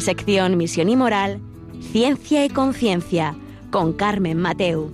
[0.00, 1.40] sección Misión y Moral,
[1.80, 3.34] Ciencia y Conciencia,
[3.70, 4.90] con Carmen Mateu.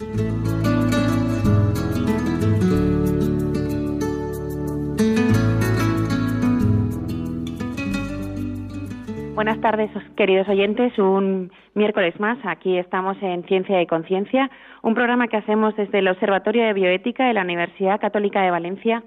[9.36, 10.98] Buenas tardes, queridos oyentes.
[10.98, 12.38] Un miércoles más.
[12.44, 14.50] Aquí estamos en Ciencia y Conciencia,
[14.82, 19.04] un programa que hacemos desde el Observatorio de Bioética de la Universidad Católica de Valencia.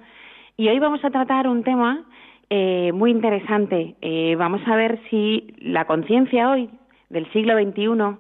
[0.56, 2.06] Y hoy vamos a tratar un tema
[2.50, 3.96] eh, muy interesante.
[4.02, 6.70] Eh, vamos a ver si la conciencia hoy
[7.10, 8.18] del siglo XXI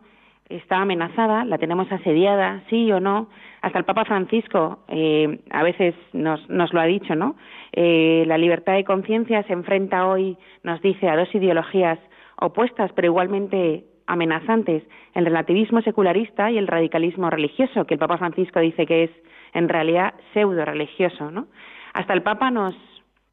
[0.49, 3.29] está amenazada, la tenemos asediada, sí o no.
[3.61, 7.35] Hasta el Papa Francisco eh, a veces nos, nos, lo ha dicho, ¿no?
[7.71, 11.99] Eh, la libertad de conciencia se enfrenta hoy, nos dice, a dos ideologías
[12.41, 18.59] opuestas, pero igualmente amenazantes, el relativismo secularista y el radicalismo religioso, que el Papa Francisco
[18.59, 19.11] dice que es
[19.53, 21.47] en realidad pseudo religioso, ¿no?
[21.93, 22.75] Hasta el Papa nos,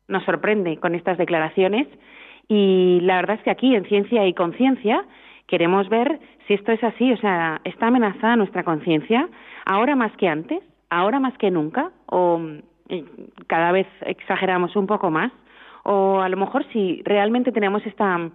[0.08, 1.86] nos sorprende con estas declaraciones.
[2.48, 5.04] Y la verdad es que aquí en Ciencia y Conciencia
[5.46, 9.28] queremos ver si esto es así, o sea, ¿está amenazada nuestra conciencia
[9.64, 12.40] ahora más que antes, ahora más que nunca o
[12.88, 13.04] eh,
[13.46, 15.32] cada vez exageramos un poco más
[15.82, 18.30] o a lo mejor si realmente tenemos esta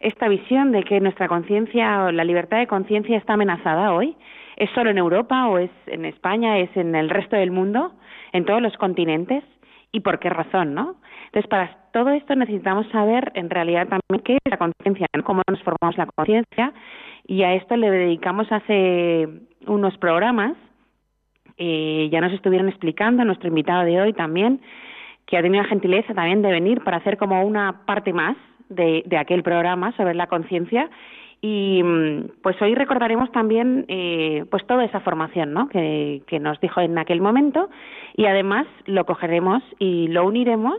[0.00, 4.16] esta visión de que nuestra conciencia o la libertad de conciencia está amenazada hoy,
[4.56, 7.92] ¿es solo en Europa o es en España, es en el resto del mundo,
[8.32, 9.44] en todos los continentes?
[9.92, 10.96] ¿Y por qué razón, no?
[11.26, 15.62] Entonces, para todo esto necesitamos saber en realidad también qué es la conciencia, cómo nos
[15.62, 16.72] formamos la conciencia,
[17.26, 19.28] y a esto le dedicamos hace
[19.66, 20.56] unos programas,
[21.56, 24.60] eh, ya nos estuvieron explicando, nuestro invitado de hoy también,
[25.26, 28.36] que ha tenido la gentileza también de venir para hacer como una parte más
[28.68, 30.88] de, de aquel programa sobre la conciencia
[31.40, 35.68] y mm, pues hoy recordaremos también eh, pues toda esa formación ¿no?
[35.68, 37.70] que, nos dijo en aquel momento
[38.16, 40.78] y además lo cogeremos y lo uniremos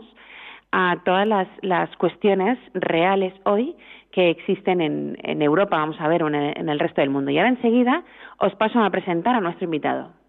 [0.70, 3.74] a todas las, las cuestiones reales hoy
[4.10, 7.30] que existen en, en Europa, vamos a ver, en el resto del mundo.
[7.30, 8.02] Y ahora enseguida
[8.38, 10.21] os paso a presentar a nuestro invitado.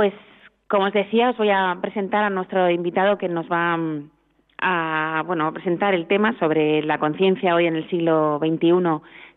[0.00, 0.14] Pues,
[0.66, 4.10] como os decía, os voy a presentar a nuestro invitado que nos va mm,
[4.62, 8.72] a, bueno, presentar el tema sobre la conciencia hoy en el siglo XXI,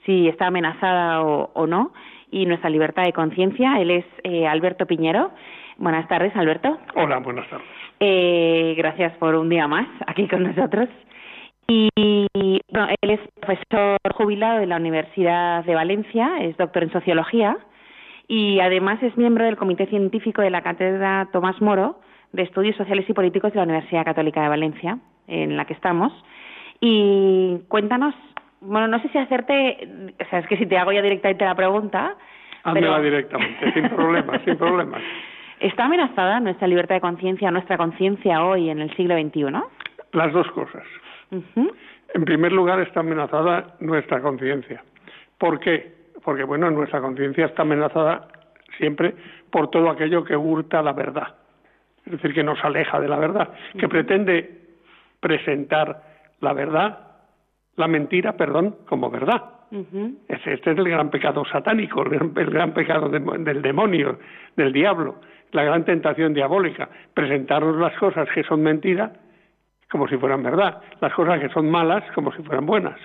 [0.05, 1.91] si está amenazada o, no,
[2.31, 3.81] y nuestra libertad de conciencia.
[3.81, 5.31] Él es eh, Alberto Piñero.
[5.79, 6.77] Buenas tardes, Alberto.
[6.95, 7.67] Hola, buenas tardes.
[7.99, 10.87] Eh, gracias por un día más aquí con nosotros.
[11.67, 11.89] Y
[12.71, 17.57] bueno, él es profesor jubilado de la Universidad de Valencia, es doctor en sociología
[18.27, 21.99] y además es miembro del Comité Científico de la Cátedra Tomás Moro
[22.31, 24.97] de Estudios Sociales y Políticos de la Universidad Católica de Valencia,
[25.27, 26.11] en la que estamos.
[26.79, 28.15] Y cuéntanos,
[28.61, 31.55] bueno, no sé si hacerte, o sea, es que si te hago ya directamente la
[31.55, 32.15] pregunta.
[32.63, 35.01] Házmela directamente, sin problemas, sin problemas.
[35.59, 39.45] ¿Está amenazada nuestra libertad de conciencia, nuestra conciencia hoy en el siglo XXI?
[40.11, 40.83] Las dos cosas.
[41.31, 44.83] En primer lugar, está amenazada nuestra conciencia.
[45.37, 46.02] ¿Por qué?
[46.23, 48.27] Porque, bueno, nuestra conciencia está amenazada
[48.77, 49.13] siempre
[49.49, 51.35] por todo aquello que hurta la verdad.
[52.05, 53.49] Es decir, que nos aleja de la verdad,
[53.79, 54.61] que pretende
[55.19, 56.01] presentar
[56.41, 56.99] la verdad,
[57.75, 59.41] la mentira, perdón, como verdad.
[60.27, 64.19] Este es el gran pecado satánico, el gran, pecado del demonio,
[64.55, 65.15] del diablo,
[65.51, 69.11] la gran tentación diabólica, presentarnos las cosas que son mentiras
[69.89, 72.99] como si fueran verdad, las cosas que son malas como si fueran buenas.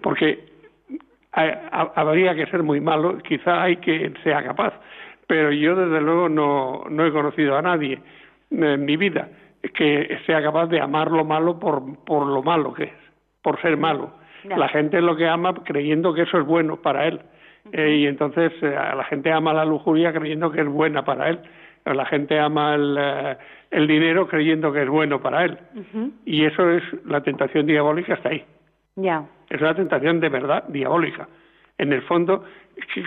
[0.00, 0.53] Porque
[1.34, 4.74] habría que ser muy malo, quizá hay que sea capaz,
[5.26, 8.00] pero yo desde luego no, no he conocido a nadie
[8.50, 9.28] en mi vida
[9.72, 12.92] que sea capaz de amar lo malo por, por lo malo que es,
[13.42, 14.10] por ser malo.
[14.44, 17.20] La gente lo que ama creyendo que eso es bueno para él.
[17.72, 21.38] Eh, y entonces eh, la gente ama la lujuria creyendo que es buena para él.
[21.86, 23.36] La gente ama el, eh,
[23.70, 25.58] el dinero creyendo que es bueno para él.
[26.26, 28.44] Y eso es la tentación diabólica está ahí.
[28.96, 29.26] Ya.
[29.50, 31.28] Es una tentación de verdad diabólica.
[31.78, 32.44] En el fondo,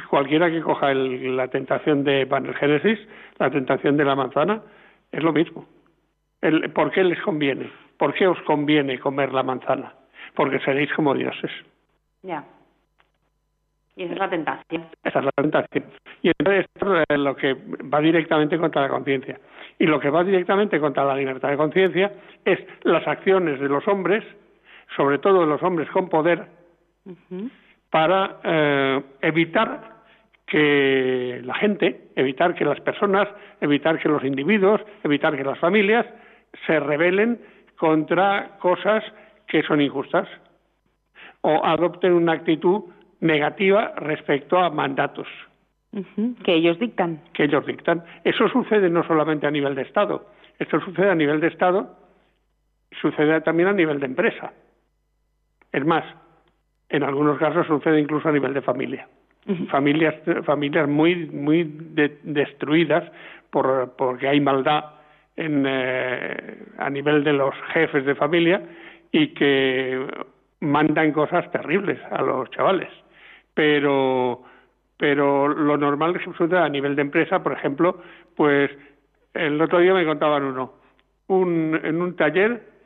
[0.09, 2.27] cualquiera que coja la tentación de
[2.59, 2.99] Génesis,
[3.39, 4.61] la tentación de la manzana,
[5.11, 5.65] es lo mismo.
[6.41, 7.71] El, ¿Por qué les conviene?
[7.97, 9.93] ¿por qué os conviene comer la manzana?
[10.35, 11.51] Porque seréis como dioses.
[12.23, 12.43] Ya.
[13.95, 14.85] Y esa es la tentación.
[15.03, 15.85] Esa es la tentación.
[16.21, 19.39] Y entonces esto es lo que va directamente contra la conciencia.
[19.79, 22.11] Y lo que va directamente contra la libertad de conciencia
[22.45, 24.23] es las acciones de los hombres,
[24.95, 26.45] sobre todo de los hombres con poder,
[27.89, 29.97] para eh, evitar
[30.45, 33.27] que la gente, evitar que las personas,
[33.61, 36.05] evitar que los individuos, evitar que las familias
[36.65, 37.39] se rebelen
[37.77, 39.03] contra cosas
[39.47, 40.27] que son injustas
[41.41, 42.85] o adopten una actitud
[43.19, 45.27] negativa respecto a mandatos.
[46.43, 47.21] Que ellos dictan.
[47.33, 48.03] Que ellos dictan.
[48.23, 50.27] Eso sucede no solamente a nivel de Estado,
[50.59, 51.95] esto sucede a nivel de Estado,
[53.01, 54.53] sucede también a nivel de empresa.
[55.71, 56.03] Es más,
[56.89, 59.07] en algunos casos sucede incluso a nivel de familia.
[59.69, 60.15] Familias,
[60.45, 61.63] familias muy, muy
[62.23, 63.09] destruidas
[63.49, 64.83] por, porque hay maldad
[65.37, 68.61] en, eh, a nivel de los jefes de familia
[69.11, 70.05] y que
[70.59, 72.89] mandan cosas terribles a los chavales.
[73.53, 74.43] Pero,
[74.97, 78.01] pero lo normal es que suceda a nivel de empresa, por ejemplo,
[78.35, 78.69] pues
[79.33, 80.73] el otro día me contaban uno,
[81.27, 82.76] un, en un taller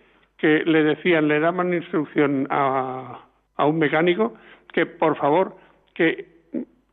[0.42, 3.20] que le decían, le daban instrucción a,
[3.58, 4.34] a un mecánico
[4.74, 5.56] que por favor
[5.94, 6.26] que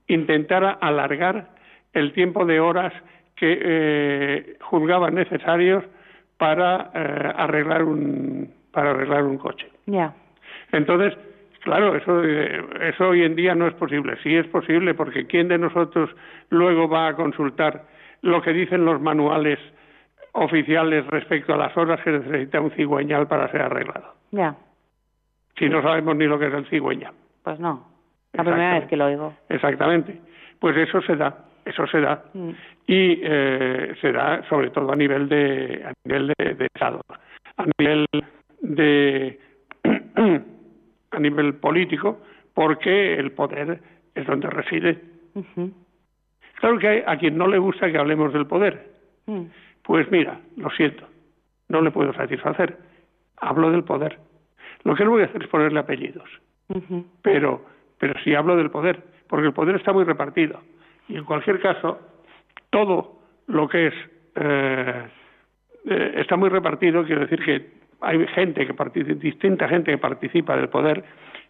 [0.06, 1.49] intentara alargar
[1.95, 2.93] el tiempo de horas
[3.37, 5.83] que eh, juzgaban necesarios
[6.37, 9.67] para eh, arreglar un para arreglar un coche.
[9.87, 10.12] Ya.
[10.73, 11.15] Entonces,
[11.62, 14.19] claro, eso eso hoy en día no es posible.
[14.23, 16.11] Sí es posible porque quién de nosotros
[16.51, 17.87] luego va a consultar
[18.21, 19.59] lo que dicen los manuales
[20.38, 24.14] oficiales respecto a las horas que necesita un cigüeñal para ser arreglado.
[24.31, 24.55] Ya.
[25.58, 27.12] Si no sabemos ni lo que es el cigüeña.
[27.43, 27.87] Pues no.
[28.32, 29.35] La primera vez que lo oigo.
[29.49, 30.20] Exactamente.
[30.61, 32.25] Pues eso se da, eso se da.
[32.35, 32.50] Mm.
[32.87, 37.00] Y eh, se da sobre todo a nivel de, a nivel de, Estado,
[37.56, 38.06] a nivel
[38.61, 39.38] de,
[41.11, 42.20] a nivel político,
[42.55, 43.81] porque el poder
[44.14, 44.99] es donde reside.
[46.61, 48.91] Claro que hay a quien no le gusta que hablemos del poder.
[49.26, 49.44] Mm.
[49.88, 51.05] Pues mira, lo siento,
[51.69, 52.76] no le puedo satisfacer.
[53.38, 54.19] Hablo del poder.
[54.85, 56.29] Lo que no voy a hacer es ponerle apellidos.
[57.23, 57.64] Pero
[57.99, 60.61] pero sí hablo del poder, porque el poder está muy repartido.
[61.08, 61.99] Y en cualquier caso,
[62.70, 63.94] todo lo que es
[64.37, 65.06] eh,
[65.87, 70.56] eh, está muy repartido, quiero decir que hay gente que participa, distinta gente que participa
[70.56, 71.02] del poder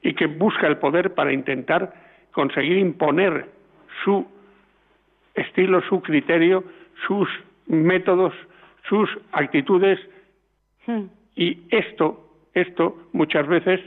[0.03, 1.93] y que busca el poder para intentar
[2.33, 3.47] conseguir imponer
[4.05, 4.27] su
[5.35, 6.65] estilo, su criterio,
[7.07, 7.29] sus
[7.69, 8.35] métodos,
[8.89, 9.99] sus actitudes
[10.87, 11.05] hmm.
[11.37, 13.81] y esto, esto muchas veces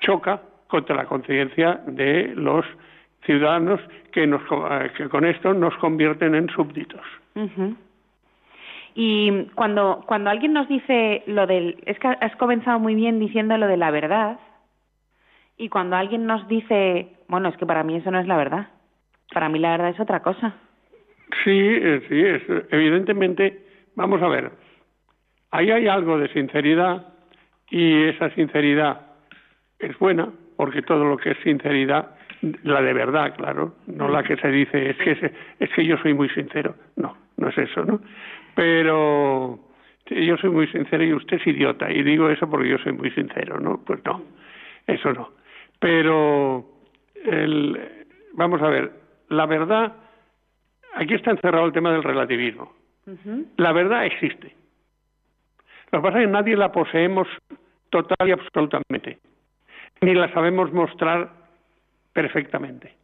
[0.00, 2.64] choca contra la conciencia de los
[3.24, 3.80] ciudadanos
[4.12, 7.04] que, nos, eh, que con esto nos convierten en súbditos.
[8.94, 11.82] Y cuando, cuando alguien nos dice lo del...
[11.84, 14.38] Es que has comenzado muy bien diciendo lo de la verdad.
[15.58, 18.68] Y cuando alguien nos dice, bueno, es que para mí eso no es la verdad.
[19.32, 20.54] Para mí la verdad es otra cosa.
[21.44, 23.60] Sí, eh, sí, es, evidentemente,
[23.94, 24.50] vamos a ver,
[25.50, 27.14] ahí hay algo de sinceridad
[27.70, 29.00] y esa sinceridad
[29.78, 32.16] es buena, porque todo lo que es sinceridad,
[32.62, 36.14] la de verdad, claro, no la que se dice es que es que yo soy
[36.14, 38.00] muy sincero, no, no es eso, ¿no?
[38.54, 39.58] Pero
[40.06, 43.10] yo soy muy sincero y usted es idiota y digo eso porque yo soy muy
[43.10, 43.82] sincero, ¿no?
[43.84, 44.22] Pues no,
[44.86, 45.30] eso no.
[45.78, 46.64] Pero
[47.24, 47.78] el,
[48.34, 48.92] vamos a ver,
[49.28, 49.92] la verdad,
[50.96, 52.72] aquí está encerrado el tema del relativismo.
[53.56, 54.54] La verdad existe.
[55.92, 57.28] Lo que pasa es que nadie la poseemos
[57.90, 59.20] total y absolutamente
[60.00, 61.30] ni la sabemos mostrar
[62.12, 62.94] perfectamente.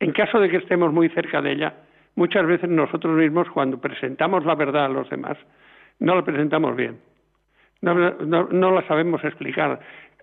[0.00, 1.74] En caso de que estemos muy cerca de ella,
[2.16, 5.36] muchas veces nosotros mismos cuando presentamos la verdad a los demás,
[6.00, 6.98] no la presentamos bien,
[7.80, 9.80] no, la sabemos explicar.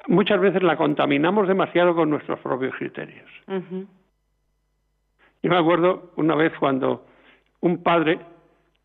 [0.07, 3.29] Muchas veces la contaminamos demasiado con nuestros propios criterios.
[5.41, 7.05] Yo me acuerdo una vez cuando
[7.61, 8.19] un padre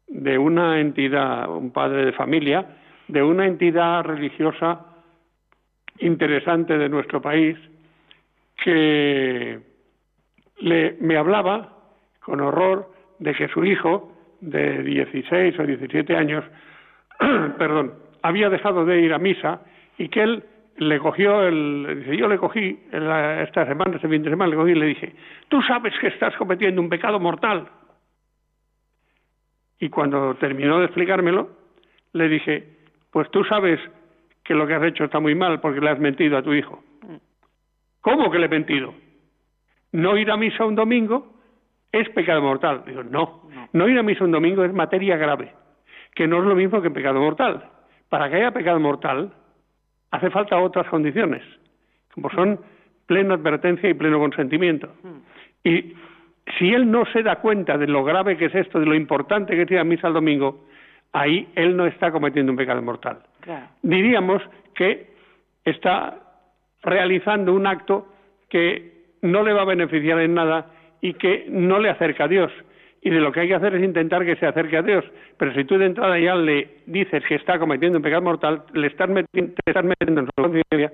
[0.06, 2.76] de una entidad, un padre de familia,
[3.08, 4.86] de una entidad religiosa
[5.98, 7.56] interesante de nuestro país
[8.62, 9.60] que
[10.58, 11.76] le, me hablaba
[12.20, 16.44] con horror de que su hijo de 16 o 17 años,
[17.58, 19.60] perdón, había dejado de ir a misa
[19.98, 20.44] y que él
[20.76, 24.72] le cogió el, dice, yo le cogí esta semana, este fin de semana, le cogí
[24.72, 25.14] y le dije,
[25.48, 27.68] tú sabes que estás cometiendo un pecado mortal.
[29.78, 31.50] Y cuando terminó de explicármelo,
[32.12, 32.68] le dije,
[33.10, 33.78] pues tú sabes
[34.42, 36.82] que lo que has hecho está muy mal porque le has mentido a tu hijo.
[38.00, 38.94] ¿Cómo que le he mentido?
[39.92, 41.34] No ir a misa un domingo
[41.92, 42.82] es pecado mortal.
[42.86, 45.52] Digo, no, no, ir a misa un domingo es materia grave,
[46.14, 47.70] que no es lo mismo que pecado mortal.
[48.08, 49.32] para que haya pecado mortal,
[50.14, 51.42] hace falta otras condiciones,
[52.14, 52.60] como son
[53.06, 54.88] plena advertencia y pleno consentimiento.
[55.02, 55.68] Mm.
[55.68, 55.94] Y
[56.56, 59.54] si él no se da cuenta de lo grave que es esto, de lo importante
[59.54, 60.66] que es ir a misa el domingo,
[61.12, 63.18] ahí él no está cometiendo un pecado mortal.
[63.82, 64.42] Diríamos
[64.74, 65.14] que
[65.64, 66.18] está
[66.82, 68.06] realizando un acto
[68.48, 68.92] que
[69.22, 72.52] no le va a beneficiar en nada y que no le acerca a Dios.
[73.04, 75.04] Y de lo que hay que hacer es intentar que se acerque a Dios.
[75.36, 78.86] Pero si tú de entrada ya le dices que está cometiendo un pecado mortal, le
[78.86, 80.92] estás metiendo, te estás metiendo en su conciencia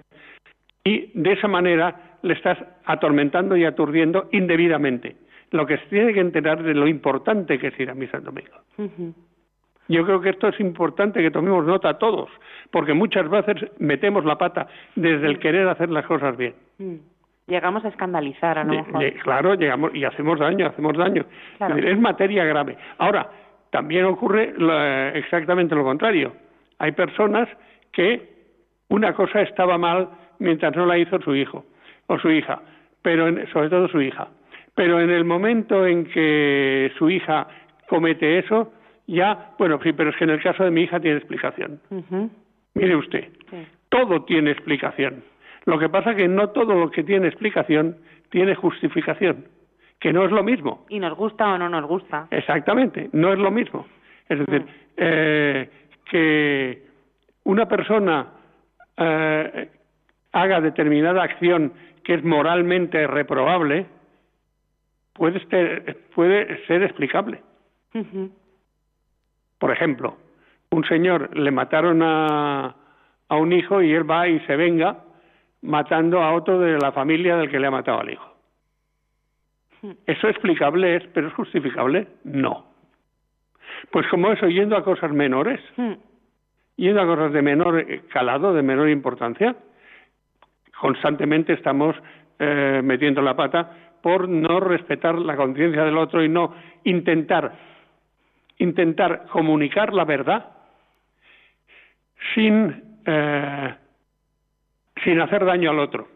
[0.84, 5.16] y de esa manera le estás atormentando y aturdiendo indebidamente.
[5.52, 8.24] Lo que se tiene que enterar de lo importante que es ir a misa el
[8.24, 8.56] domingo.
[9.88, 12.30] Yo creo que esto es importante que tomemos nota todos,
[12.70, 16.54] porque muchas veces metemos la pata desde el querer hacer las cosas bien.
[16.78, 16.96] Mm.
[17.50, 19.12] Llegamos a escandalizar, a lo mejor.
[19.24, 21.24] claro, llegamos y hacemos daño, hacemos daño.
[21.76, 22.76] Es, materia grave.
[22.98, 23.28] Ahora,
[23.70, 24.54] también ocurre
[25.18, 26.32] exactamente lo contrario.
[26.78, 27.48] Hay personas
[27.90, 28.22] que
[28.88, 31.64] una cosa estaba mal mientras no la hizo su hijo
[32.06, 32.62] o su hija,
[33.02, 34.28] pero sobre todo su hija.
[34.76, 37.48] Pero en el momento en que su hija
[37.88, 38.72] comete eso,
[39.08, 41.80] ya, bueno, sí, pero es que en el caso de mi hija tiene explicación.
[42.74, 43.28] Mire usted,
[43.88, 45.24] todo tiene explicación.
[45.66, 47.96] Lo que pasa es que no todo lo que tiene explicación
[48.30, 49.46] tiene justificación,
[49.98, 50.86] que no es lo mismo.
[50.88, 52.28] Y nos gusta o no nos gusta.
[52.30, 53.86] Exactamente, no es lo mismo.
[54.28, 54.68] Es decir, mm.
[54.96, 55.70] eh,
[56.10, 56.82] que
[57.44, 58.28] una persona
[58.96, 59.68] eh,
[60.32, 61.72] haga determinada acción
[62.04, 63.86] que es moralmente reprobable,
[65.12, 67.42] puede ser, puede ser explicable.
[69.58, 70.16] Por ejemplo,
[70.70, 72.74] un señor le mataron a,
[73.28, 75.04] a un hijo y él va y se venga
[75.62, 78.30] matando a otro de la familia del que le ha matado al hijo.
[80.06, 82.06] ¿Eso explicable es, pero es justificable?
[82.24, 82.66] No.
[83.90, 85.60] Pues como eso, yendo a cosas menores,
[86.76, 89.56] yendo a cosas de menor calado, de menor importancia,
[90.78, 91.96] constantemente estamos
[92.38, 93.70] eh, metiendo la pata
[94.02, 97.70] por no respetar la conciencia del otro y no intentar
[98.58, 100.50] intentar comunicar la verdad
[102.34, 103.74] sin eh,
[105.04, 106.08] sin hacer daño al otro,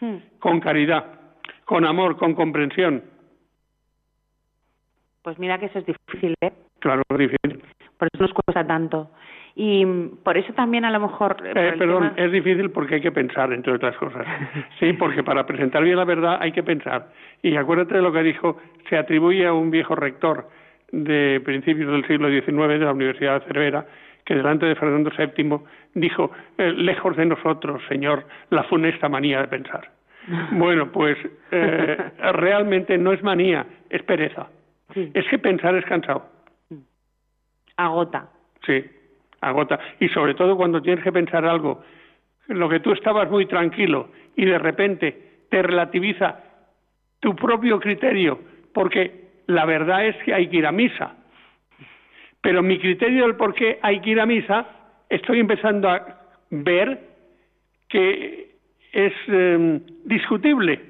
[0.00, 0.16] hmm.
[0.38, 1.04] con caridad,
[1.64, 3.02] con amor, con comprensión.
[5.22, 6.52] Pues mira que eso es difícil, ¿eh?
[6.80, 7.62] Claro, es difícil.
[7.96, 9.10] Por eso nos cuesta tanto.
[9.54, 9.84] Y
[10.24, 11.36] por eso también a lo mejor...
[11.44, 14.26] Eh, perdón, es difícil porque hay que pensar, entre otras cosas.
[14.80, 17.10] Sí, porque para presentar bien la verdad hay que pensar.
[17.42, 18.58] Y acuérdate de lo que dijo,
[18.88, 20.48] se atribuye a un viejo rector
[20.90, 23.86] de principios del siglo XIX de la Universidad de Cervera,
[24.24, 25.60] que delante de Fernando VII
[25.94, 29.90] dijo, eh, lejos de nosotros, Señor, la funesta manía de pensar.
[30.52, 31.18] Bueno, pues
[31.50, 31.96] eh,
[32.32, 34.48] realmente no es manía, es pereza.
[34.94, 36.26] Es que pensar es cansado.
[37.76, 38.28] Agota.
[38.64, 38.84] Sí,
[39.40, 39.80] agota.
[39.98, 41.82] Y sobre todo cuando tienes que pensar algo,
[42.48, 46.40] en lo que tú estabas muy tranquilo y de repente te relativiza
[47.20, 48.38] tu propio criterio,
[48.74, 51.16] porque la verdad es que hay que ir a misa.
[52.42, 54.66] Pero mi criterio del por qué hay que ir a misa,
[55.08, 57.00] estoy empezando a ver
[57.88, 58.56] que
[58.92, 60.80] es em, discutible.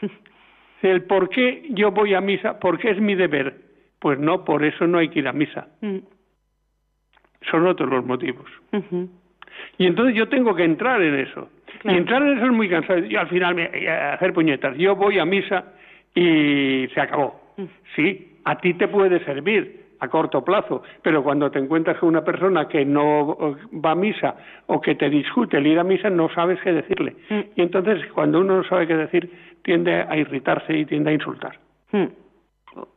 [0.82, 3.56] El por qué yo voy a misa, por qué es mi deber.
[4.00, 5.68] Pues no, por eso no hay que ir a misa.
[5.80, 5.98] Mm.
[7.50, 8.50] Son otros los motivos.
[9.78, 11.50] Y entonces yo tengo que entrar en eso.
[11.84, 13.04] Y entrar en eso es muy cansado.
[13.04, 14.76] Y al final me, eh, hacer puñetas.
[14.76, 15.72] Yo voy a misa
[16.14, 17.52] y se acabó.
[17.56, 17.64] Mm.
[17.94, 22.24] Sí, a ti te puede servir a corto plazo, pero cuando te encuentras con una
[22.24, 23.36] persona que no
[23.72, 24.34] va a misa
[24.66, 27.14] o que te discute el ir a misa, no sabes qué decirle.
[27.30, 27.40] Mm.
[27.54, 29.30] Y entonces, cuando uno no sabe qué decir,
[29.62, 31.56] tiende a irritarse y tiende a insultar.
[31.92, 32.06] Mm.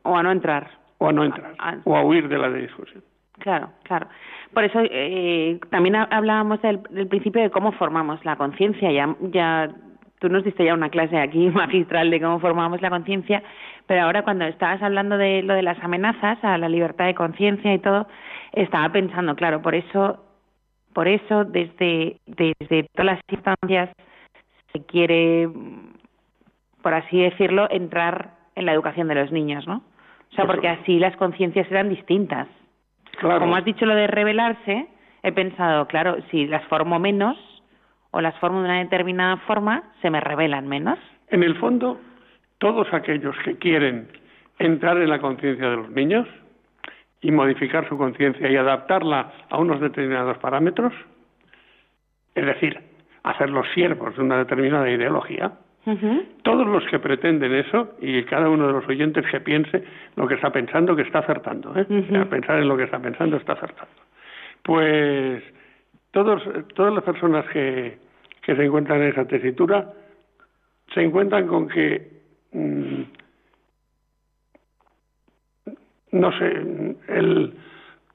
[0.02, 0.68] O a no entrar.
[0.98, 1.54] O a no entrar.
[1.84, 3.04] O a huir de la discusión.
[3.38, 4.08] Claro, claro.
[4.52, 8.90] Por eso eh, también hablábamos del, del, principio de cómo formamos la conciencia.
[8.90, 9.70] Ya, ya
[10.18, 13.42] tú nos diste ya una clase aquí magistral de cómo formamos la conciencia,
[13.86, 17.72] pero ahora cuando estabas hablando de lo de las amenazas a la libertad de conciencia
[17.74, 18.06] y todo,
[18.52, 20.24] estaba pensando, claro, por eso,
[20.92, 23.90] por eso desde, desde todas las instancias
[24.72, 25.48] se quiere,
[26.82, 29.82] por así decirlo, entrar en la educación de los niños, ¿no?
[30.32, 32.48] O sea, porque así las conciencias eran distintas.
[33.20, 34.86] Como has dicho lo de rebelarse,
[35.22, 37.36] he pensado, claro, si las formo menos,
[38.10, 40.98] o las formo de una determinada forma, se me revelan menos.
[41.28, 42.00] En el fondo,
[42.58, 44.08] todos aquellos que quieren
[44.58, 46.26] entrar en la conciencia de los niños
[47.20, 50.92] y modificar su conciencia y adaptarla a unos determinados parámetros,
[52.34, 52.78] es decir,
[53.22, 55.52] hacerlos siervos de una determinada ideología,
[56.42, 59.84] todos los que pretenden eso, y cada uno de los oyentes que piense
[60.16, 61.84] lo que está pensando, que está acertando, ¿eh?
[62.28, 63.94] pensar en lo que está pensando está acertando.
[64.62, 65.44] Pues
[66.16, 66.42] todos,
[66.74, 67.98] todas las personas que,
[68.46, 69.92] se encuentran en esa tesitura
[70.94, 72.10] se encuentran con que,
[72.52, 73.02] mm,
[76.12, 76.46] no sé,
[77.08, 77.52] el,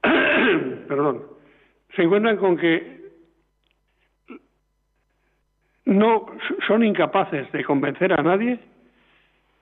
[0.88, 1.26] perdón,
[1.96, 3.02] se encuentran con que
[5.86, 6.26] no
[6.66, 8.58] son incapaces de convencer a nadie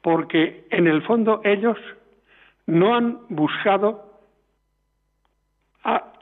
[0.02, 1.78] porque en el fondo ellos
[2.68, 4.22] no han buscado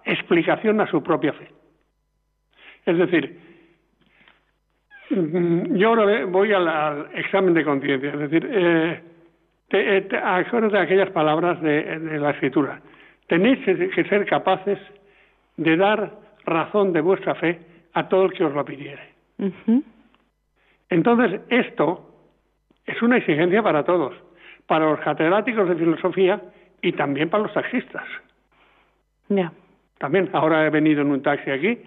[0.04, 1.57] explicación a su propia fe.
[2.88, 3.38] Es decir,
[5.10, 9.02] mm, yo ahora voy al, examen de conciencia, es decir, eh,
[9.68, 12.82] te, eh, de aquellas palabras de, la escritura.
[13.28, 14.80] Tenéis que ser capaces
[15.58, 16.14] de dar
[16.46, 17.60] razón de vuestra fe
[17.94, 19.02] a todo el que os lo pidiere.
[20.90, 22.10] Entonces, esto
[22.86, 24.16] es una exigencia para todos,
[24.66, 26.42] para los catedráticos de filosofía
[26.82, 28.06] y también para los taxistas.
[29.28, 29.52] Ya.
[29.98, 31.78] También, ahora he venido en un taxi aquí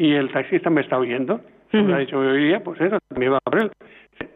[0.00, 1.42] y el taxista me está oyendo.
[1.72, 3.70] Me ha dicho que oiría, pues eso, también va a él.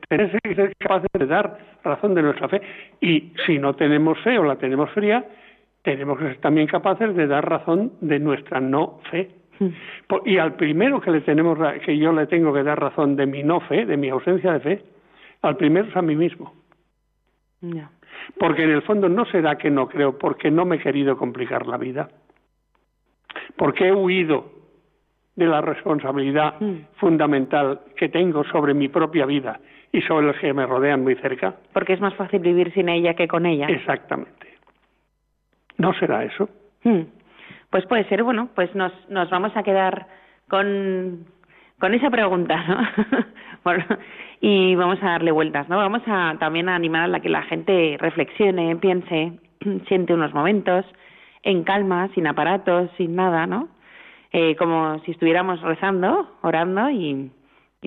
[0.09, 2.61] Tenemos que ser capaces de dar razón de nuestra fe.
[3.01, 5.25] Y si no tenemos fe o la tenemos fría,
[5.83, 9.31] tenemos que ser también capaces de dar razón de nuestra no fe.
[10.27, 13.43] Y al primero que le tenemos que yo le tengo que dar razón de mi
[13.43, 14.83] no fe, de mi ausencia de fe,
[15.41, 16.53] al primero es a mí mismo.
[18.39, 21.67] Porque en el fondo no será que no creo, porque no me he querido complicar
[21.67, 22.11] la vida
[23.57, 24.64] porque he huido
[25.37, 26.97] de la responsabilidad mm.
[26.97, 29.61] fundamental que tengo sobre mi propia vida
[29.93, 31.55] y sobre los que me rodean muy cerca.
[31.73, 33.67] Porque es más fácil vivir sin ella que con ella.
[33.67, 34.59] Exactamente.
[35.79, 36.49] ¿No será eso?
[36.85, 37.03] Mm.
[37.71, 40.07] Pues puede ser, bueno, pues nos, nos vamos a quedar
[40.49, 41.27] con,
[41.81, 43.25] con esa pregunta, ¿no?
[43.65, 43.85] bueno,
[44.41, 45.79] y vamos a darle vueltas, ¿no?
[45.79, 49.33] Vamos a también a animar a la que la gente reflexione, piense,
[49.89, 50.85] siente unos momentos
[51.43, 53.69] en calma, sin aparatos, sin nada, ¿no?
[54.37, 57.31] Eh, como si estuviéramos rezando, orando y,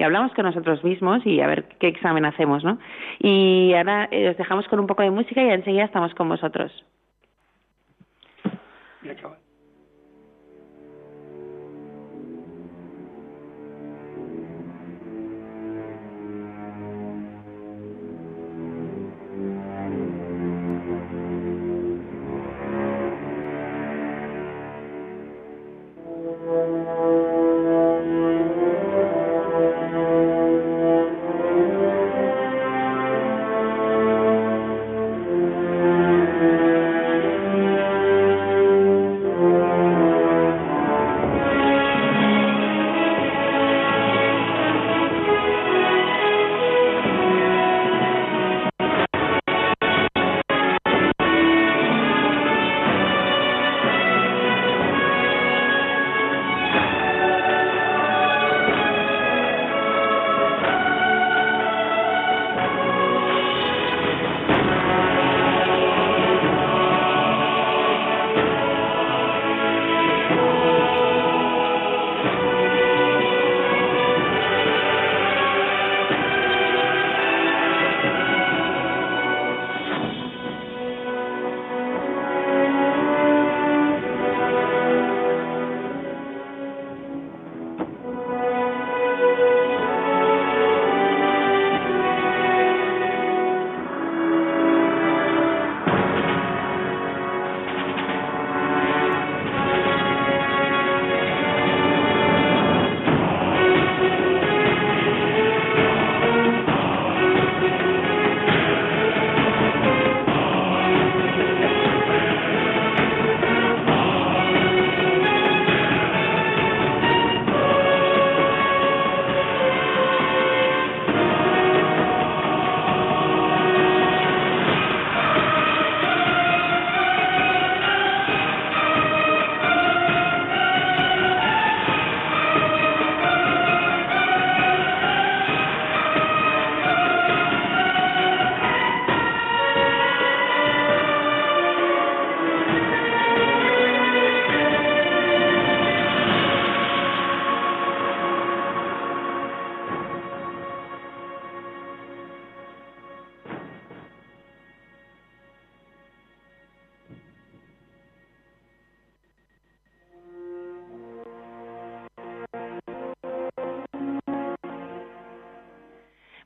[0.01, 2.79] hablamos con nosotros mismos y a ver qué examen hacemos, ¿no?
[3.19, 6.71] Y ahora eh, os dejamos con un poco de música y enseguida estamos con vosotros.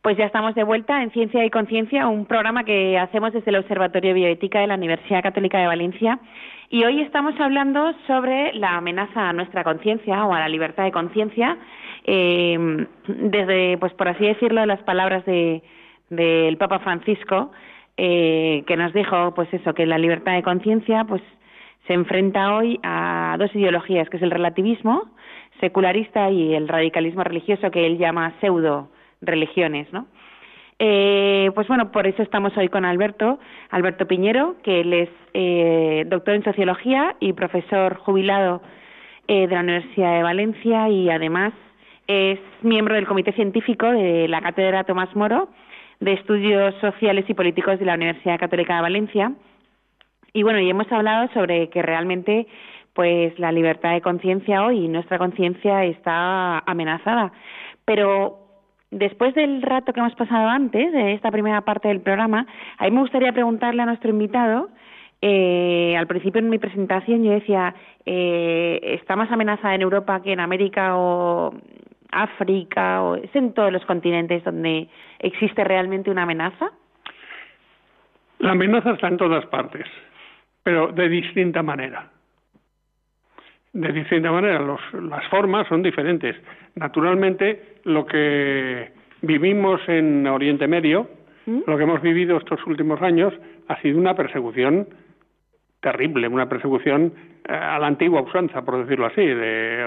[0.02, 3.58] Pues ya estamos de vuelta en Ciencia y Conciencia, un programa que hacemos desde el
[3.58, 6.18] Observatorio Bioética de la Universidad Católica de Valencia.
[6.72, 10.92] Y hoy estamos hablando sobre la amenaza a nuestra conciencia o a la libertad de
[10.92, 11.56] conciencia,
[12.06, 15.62] eh, desde, pues por así decirlo, las palabras de,
[16.10, 17.52] del Papa Francisco,
[17.96, 21.22] eh, que nos dijo, pues eso, que la libertad de conciencia, pues
[21.86, 25.12] se enfrenta hoy a dos ideologías, que es el relativismo
[25.60, 28.90] secularista y el radicalismo religioso que él llama pseudo
[29.22, 30.08] religiones, ¿no?
[30.84, 33.38] Eh, pues bueno, por eso estamos hoy con Alberto,
[33.70, 38.64] Alberto Piñero, que él es eh, doctor en sociología y profesor jubilado
[39.28, 41.54] eh, de la Universidad de Valencia y además
[42.08, 45.50] es miembro del comité científico de la Cátedra Tomás Moro
[46.00, 49.34] de Estudios Sociales y Políticos de la Universidad Católica de Valencia.
[50.34, 52.48] Y bueno, y hemos hablado sobre que realmente
[52.94, 57.32] pues la libertad de conciencia hoy, nuestra conciencia está amenazada.
[57.86, 58.41] Pero
[58.92, 62.46] después del rato que hemos pasado antes, de esta primera parte del programa,
[62.78, 64.70] a mí me gustaría preguntarle a nuestro invitado,
[65.22, 67.74] eh, al principio en mi presentación yo decía,
[68.06, 71.54] eh, ¿está más amenazada en Europa que en América o
[72.12, 73.04] África?
[73.04, 76.72] O, ¿Es en todos los continentes donde existe realmente una amenaza?
[78.40, 79.86] La amenaza está en todas partes,
[80.64, 82.10] pero de distinta manera
[83.74, 84.60] de distinta manera.
[84.60, 86.36] las formas son diferentes.
[86.76, 91.10] Naturalmente, lo que vivimos en Oriente Medio,
[91.46, 91.62] ¿Mm?
[91.66, 93.34] lo que hemos vivido estos últimos años,
[93.68, 94.88] ha sido una persecución
[95.80, 97.14] terrible, una persecución
[97.48, 99.86] eh, a la antigua usanza, por decirlo así, de,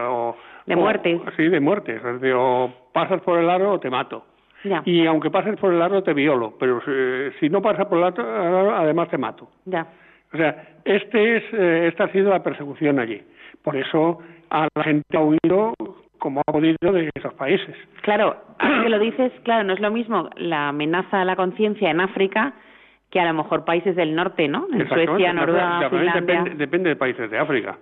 [0.67, 1.21] de muerte.
[1.37, 2.01] sí, de muerte.
[2.35, 4.27] O, pasas por el aro o te mato.
[4.87, 6.81] Y aunque pases por el aro te violo, pero
[7.39, 9.51] si, no pasas por el aro, además te mato.
[9.67, 9.87] Ya.
[10.33, 13.21] O sea, este es, eh, esta ha sido la persecución allí.
[13.65, 14.19] Por eso
[14.51, 15.75] a la gente ha huido
[16.19, 17.75] como ha podido de esos países.
[18.03, 22.01] Claro, que lo dices, claro, no es lo mismo la amenaza a la conciencia en
[22.01, 22.55] África
[23.11, 24.67] que a lo mejor países del norte, ¿no?
[24.73, 26.45] En Suecia, Noruega, Finlandia.
[26.57, 27.79] Depende, de países de África.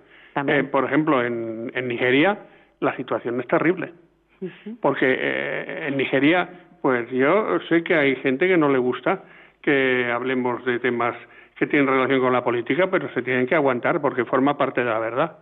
[0.47, 2.37] Eh, por ejemplo, en, Nigeria
[2.79, 3.93] la situación es terrible.
[4.81, 6.49] Porque eh, en Nigeria,
[6.81, 9.23] pues yo sé que hay gente que no le gusta
[9.61, 11.15] que hablemos de temas
[11.55, 14.89] que tienen relación con la política, pero se tienen que aguantar porque forma parte de
[14.89, 15.37] la verdad.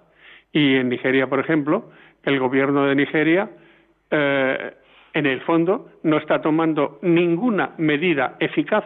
[0.51, 1.91] Y en Nigeria, por ejemplo,
[2.23, 3.49] el gobierno de Nigeria,
[4.09, 4.73] eh,
[5.13, 8.85] en el fondo, no está tomando ninguna medida eficaz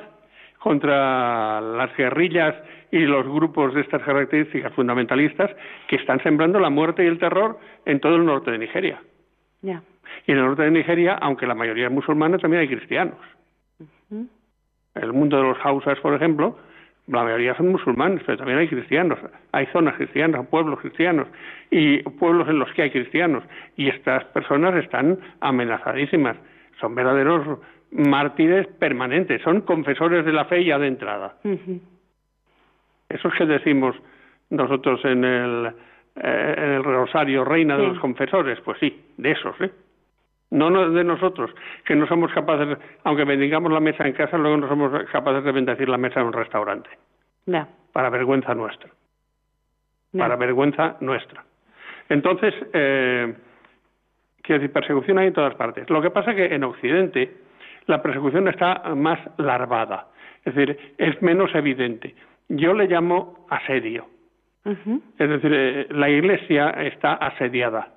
[0.60, 2.56] contra las guerrillas
[2.92, 5.52] y los grupos de estas características fundamentalistas
[5.88, 9.02] que están sembrando la muerte y el terror en todo el norte de Nigeria.
[10.26, 13.18] Y en el norte de Nigeria, aunque la mayoría es musulmana, también hay cristianos.
[14.96, 16.58] El mundo de los hausas, por ejemplo,
[17.08, 19.20] la mayoría son musulmanes, pero también hay cristianos,
[19.52, 21.28] hay zonas cristianas, pueblos cristianos
[21.70, 23.44] y pueblos en los que hay cristianos
[23.76, 26.38] y estas personas están amenazadísimas,
[26.80, 27.60] son verdaderos
[27.92, 31.36] mártires permanentes, son confesores de la fe ya de entrada.
[33.10, 33.96] Eso es que decimos
[34.50, 35.68] nosotros en el,
[36.16, 39.72] eh, en el rosario, reina de los confesores, pues sí, de esos, ¿eh?
[40.56, 41.52] No de nosotros,
[41.86, 45.52] que no somos capaces, aunque bendigamos la mesa en casa, luego no somos capaces de
[45.52, 46.90] bendecir la mesa en un restaurante.
[47.92, 48.90] Para vergüenza nuestra.
[50.18, 51.44] Para vergüenza nuestra.
[52.08, 53.34] Entonces, eh,
[54.42, 55.90] quiero decir, persecución hay en todas partes.
[55.90, 57.36] Lo que pasa es que en Occidente
[57.88, 60.08] la persecución está más larvada,
[60.44, 62.16] es decir, es menos evidente.
[62.48, 64.08] Yo le llamo asedio.
[64.66, 67.90] Es decir, eh, la Iglesia está asediada,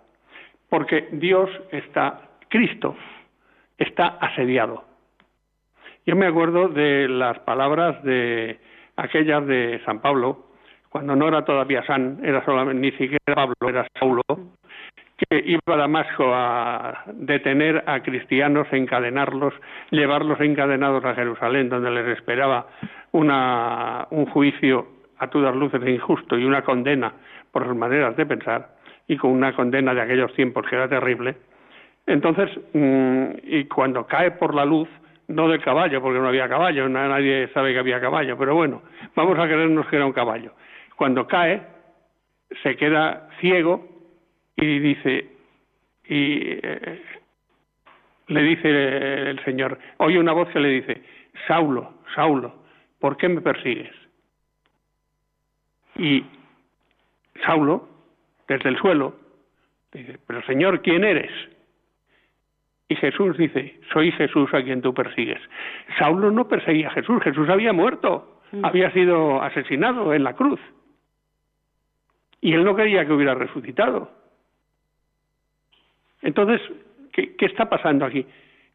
[0.69, 2.97] porque Dios está Cristo
[3.77, 4.85] está asediado.
[6.07, 8.59] Yo me acuerdo de las palabras de
[8.97, 10.47] aquellas de San Pablo,
[10.89, 14.23] cuando no era todavía San, era solamente ni siquiera Pablo, era Saulo,
[15.19, 19.53] que iba a Damasco a detener a cristianos, encadenarlos,
[19.91, 22.69] llevarlos encadenados a Jerusalén, donde les esperaba
[23.13, 24.87] una, un juicio
[25.19, 27.13] a todas luces injusto y una condena
[27.51, 28.77] por sus maneras de pensar,
[29.09, 31.37] y con una condena de aquellos tiempos que era terrible,
[32.09, 34.89] entonces, mm, y cuando cae por la luz,
[35.29, 38.83] no del caballo, porque no había caballo, nadie sabe que había caballo, pero bueno,
[39.15, 40.53] vamos a creernos que era un caballo.
[40.97, 41.63] Cuando cae,
[42.63, 43.87] se queda ciego
[44.57, 45.29] y dice,
[46.09, 47.03] y eh,
[48.29, 48.69] le dice
[49.31, 51.03] el Señor, oye una voz que le dice,
[51.47, 52.55] Saulo, Saulo,
[52.99, 53.95] ¿por qué me persigues?
[55.97, 56.25] Y
[57.45, 57.87] Saulo,
[58.49, 59.15] desde el suelo,
[59.93, 61.31] dice, pero Señor, ¿quién eres?
[62.89, 65.41] Y Jesús dice, soy Jesús a quien tú persigues.
[65.99, 68.65] Saulo no perseguía a Jesús, Jesús había muerto, mm.
[68.65, 70.61] había sido asesinado en la cruz.
[72.41, 74.11] Y él no quería que hubiera resucitado.
[76.23, 76.61] Entonces,
[77.13, 78.27] ¿qué, está pasando aquí?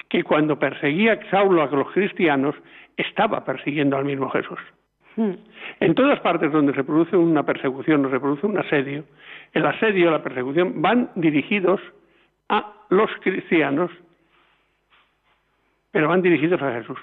[0.09, 2.53] que cuando perseguía Saulo a los cristianos,
[2.97, 4.59] estaba persiguiendo al mismo Jesús.
[5.15, 5.31] Hmm.
[5.79, 9.05] En todas partes donde se produce una persecución o se produce un asedio,
[9.53, 11.81] el asedio, la persecución, van dirigidos
[12.49, 13.91] a los cristianos,
[15.91, 16.99] pero van dirigidos a Jesús.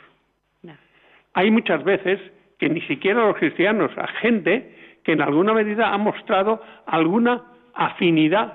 [1.34, 2.20] Hay muchas veces
[2.58, 7.42] que ni siquiera los cristianos, a gente que en alguna medida ha mostrado alguna
[7.74, 8.54] afinidad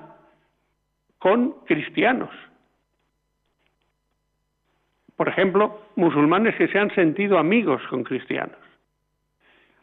[1.18, 2.30] con cristianos.
[5.16, 8.58] Por ejemplo, musulmanes que se han sentido amigos con cristianos.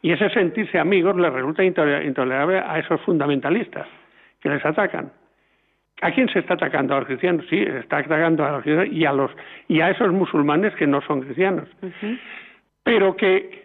[0.01, 3.87] Y ese sentirse amigos les resulta intolerable a esos fundamentalistas
[4.39, 5.11] que les atacan.
[6.01, 6.95] ¿A quién se está atacando?
[6.95, 9.31] A los cristianos, sí, se está atacando a los cristianos y a, los,
[9.67, 11.69] y a esos musulmanes que no son cristianos.
[12.83, 13.63] Pero que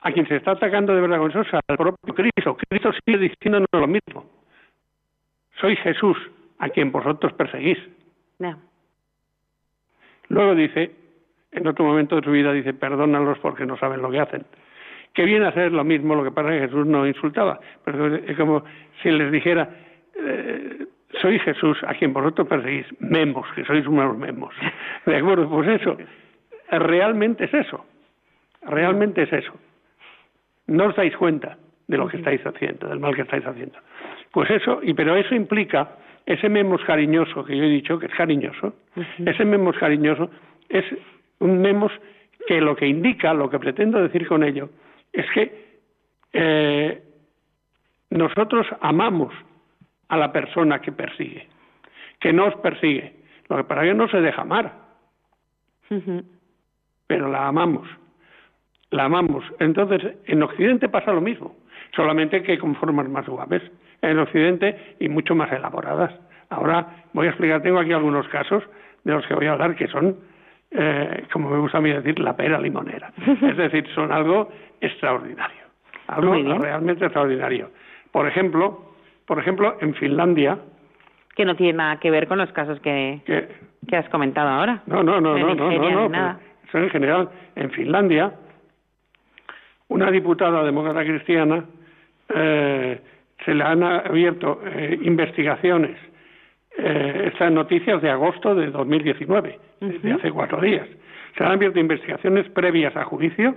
[0.00, 2.56] a quien se está atacando de verdad con eso es al propio Cristo.
[2.68, 4.26] Cristo sigue diciéndonos lo mismo.
[5.60, 6.16] Soy Jesús,
[6.58, 7.78] a quien vosotros perseguís.
[10.28, 10.90] Luego dice,
[11.52, 14.44] en otro momento de su vida, dice, perdónalos porque no saben lo que hacen.
[15.12, 17.60] Que viene a hacer lo mismo, lo que pasa es que Jesús no insultaba.
[17.84, 18.64] Pero es como
[19.02, 19.70] si les dijera,
[20.16, 20.86] eh,
[21.20, 24.54] soy Jesús, a quien vosotros perseguís, memos, que sois unos memos.
[25.06, 25.48] ¿De acuerdo?
[25.48, 25.96] Pues eso,
[26.70, 27.84] realmente es eso.
[28.62, 29.52] Realmente es eso.
[30.66, 33.78] No os dais cuenta de lo que estáis haciendo, del mal que estáis haciendo.
[34.32, 35.96] Pues eso, y pero eso implica
[36.26, 38.74] ese memos cariñoso que yo he dicho que es cariñoso,
[39.24, 40.30] ese memos cariñoso
[40.68, 40.84] es
[41.40, 41.92] un memos
[42.46, 44.70] que lo que indica, lo que pretendo decir con ello,
[45.12, 45.64] es que
[46.32, 47.02] eh,
[48.10, 49.34] nosotros amamos
[50.08, 51.48] a la persona que persigue,
[52.20, 53.14] que nos persigue.
[53.48, 54.72] Lo que para que no se deja amar,
[57.06, 57.86] pero la amamos,
[58.90, 59.44] la amamos.
[59.58, 61.56] Entonces, en Occidente pasa lo mismo,
[61.94, 63.62] solamente que con formas más suaves
[64.00, 66.12] en Occidente y mucho más elaboradas.
[66.50, 68.62] Ahora voy a explicar, tengo aquí algunos casos
[69.04, 70.16] de los que voy a hablar que son,
[70.70, 73.12] eh, como me gusta a mí decir, la pera limonera.
[73.42, 75.62] es decir, son algo extraordinario,
[76.06, 77.70] algo realmente extraordinario.
[78.12, 78.93] Por ejemplo,
[79.26, 80.58] por ejemplo, en Finlandia,
[81.34, 83.20] que no tiene nada que ver con los casos que,
[83.88, 84.82] que, has comentado ahora.
[84.86, 86.38] No, no, no, no, no, no, no,
[86.72, 87.30] en general.
[87.56, 88.32] En Finlandia,
[89.88, 91.64] una diputada demócrata cristiana
[92.34, 93.00] eh,
[93.44, 95.96] se le han abierto eh, investigaciones.
[96.76, 100.86] Eh, estas noticias de agosto de 2019, de hace cuatro días.
[101.36, 103.54] Se han abierto investigaciones previas a juicio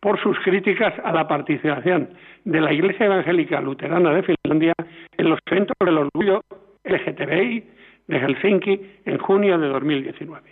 [0.00, 2.10] por sus críticas a la participación
[2.44, 4.72] de la Iglesia Evangélica Luterana de Finlandia
[5.16, 6.42] en los eventos del orgullo
[6.84, 7.64] LGTBI
[8.06, 10.50] de Helsinki en junio de 2019.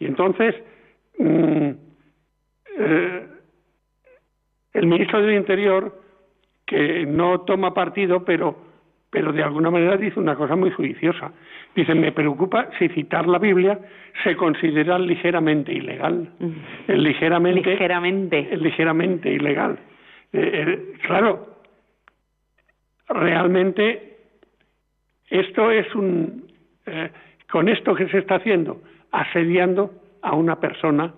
[0.00, 0.54] Y entonces,
[1.18, 1.70] mm,
[2.78, 3.26] eh,
[4.72, 6.02] el ministro del Interior
[6.66, 8.65] que no toma partido, pero,
[9.16, 11.32] pero de alguna manera dice una cosa muy juiciosa.
[11.74, 13.78] Dice, me preocupa si citar la Biblia
[14.22, 16.28] se considera ligeramente ilegal.
[16.38, 16.92] Mm.
[16.92, 18.56] ligeramente, ligeramente.
[18.58, 19.78] ligeramente ilegal.
[20.34, 21.46] Eh, eh, claro,
[23.08, 24.18] realmente
[25.30, 26.52] esto es un...
[26.84, 27.10] Eh,
[27.50, 31.14] con esto que se está haciendo, asediando a una persona,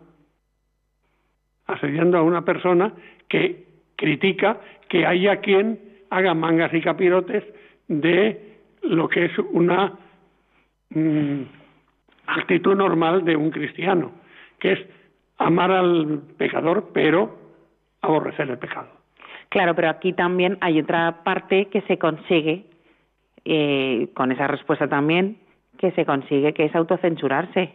[1.67, 2.93] asediando a una persona
[3.29, 3.65] que
[3.97, 5.81] critica que haya quien
[6.11, 7.43] haga mangas y capirotes
[7.89, 9.93] de lo que es una
[10.91, 11.43] mm,
[12.27, 14.13] actitud normal de un cristiano,
[14.59, 14.81] que es
[15.39, 17.37] amar al pecador, pero
[18.03, 18.89] aborrecer el pecado.
[19.49, 22.65] Claro, pero aquí también hay otra parte que se consigue,
[23.45, 25.39] eh, con esa respuesta también,
[25.79, 27.73] que se consigue, que es autocensurarse.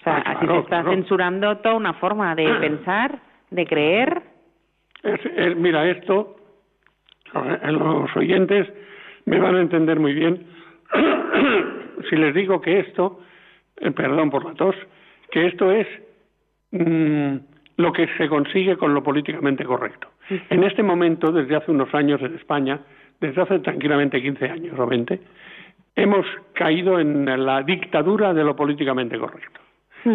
[0.00, 4.22] O sea, ah, así se está censurando toda una forma de pensar, de creer.
[5.56, 6.36] mira, esto
[7.32, 8.68] los oyentes
[9.26, 10.46] me van a entender muy bien
[12.10, 13.20] si les digo que esto,
[13.76, 14.76] eh, perdón por la tos,
[15.30, 15.86] que esto es
[16.72, 17.36] mm,
[17.76, 20.08] lo que se consigue con lo políticamente correcto.
[20.48, 22.80] En este momento, desde hace unos años en España,
[23.20, 25.20] desde hace tranquilamente 15 años o 20,
[25.96, 29.60] hemos caído en la dictadura de lo políticamente correcto.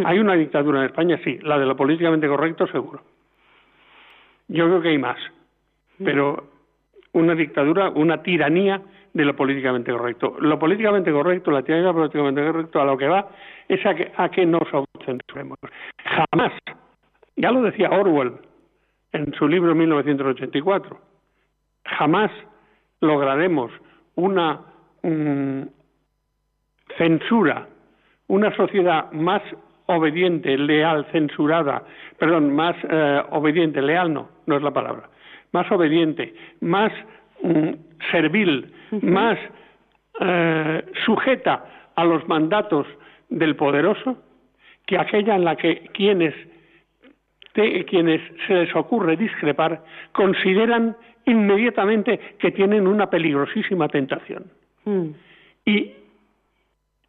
[0.06, 1.20] ¿Hay una dictadura en España?
[1.24, 3.02] Sí, la de lo políticamente correcto seguro.
[4.48, 5.18] Yo creo que hay más,
[6.04, 6.44] pero
[7.14, 8.82] una dictadura, una tiranía
[9.14, 10.36] de lo políticamente correcto.
[10.40, 13.28] Lo políticamente correcto, la tiranía políticamente correcto, a lo que va
[13.68, 15.58] es a que, a que nos autocensuremos.
[16.04, 16.54] Jamás,
[17.36, 18.34] ya lo decía Orwell
[19.12, 21.00] en su libro 1984,
[21.86, 22.32] jamás
[23.02, 23.72] lograremos
[24.16, 24.62] una
[25.04, 25.62] mm,
[26.98, 27.68] censura,
[28.28, 29.42] una sociedad más
[29.88, 31.84] obediente, leal, censurada,
[32.18, 35.10] perdón, más eh, obediente, leal no, no es la palabra,
[35.52, 36.92] más obediente, más
[37.44, 37.70] mm,
[38.12, 38.72] servil,
[39.02, 39.38] más
[40.20, 42.88] eh, sujeta a los mandatos
[43.30, 44.18] del poderoso
[44.86, 46.34] que aquella en la que quienes,
[47.54, 54.46] quienes se les ocurre discrepar consideran inmediatamente que tienen una peligrosísima tentación.
[54.86, 55.10] Mm.
[55.66, 55.94] Y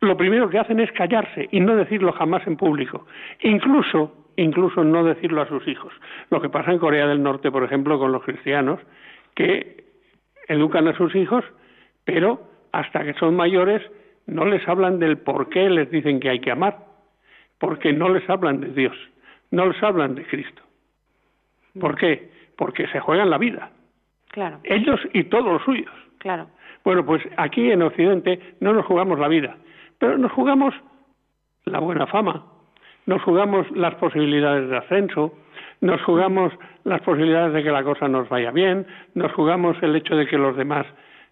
[0.01, 3.07] lo primero que hacen es callarse y no decirlo jamás en público.
[3.43, 5.93] Incluso, incluso no decirlo a sus hijos.
[6.31, 8.81] Lo que pasa en Corea del Norte, por ejemplo, con los cristianos,
[9.35, 9.90] que
[10.51, 11.45] educan a sus hijos,
[12.05, 12.41] pero
[12.73, 13.83] hasta que son mayores
[14.27, 16.79] no les hablan del por qué les dicen que hay que amar,
[17.59, 18.97] porque no les hablan de Dios,
[19.51, 20.63] no les hablan de Cristo.
[21.79, 22.31] ¿Por qué?
[22.57, 23.71] Porque se juegan la vida.
[24.29, 24.59] Claro.
[24.65, 25.91] Ellos y todos los suyos.
[26.19, 26.49] Claro.
[26.85, 29.57] Bueno, pues aquí en Occidente no nos jugamos la vida,
[29.99, 30.75] pero nos jugamos
[31.65, 32.45] la buena fama,
[33.07, 35.33] nos jugamos las posibilidades de ascenso,
[35.81, 36.53] nos jugamos
[36.85, 40.39] las posibilidades de que la cosa nos vaya bien, nos jugamos el hecho de que
[40.39, 40.87] los demás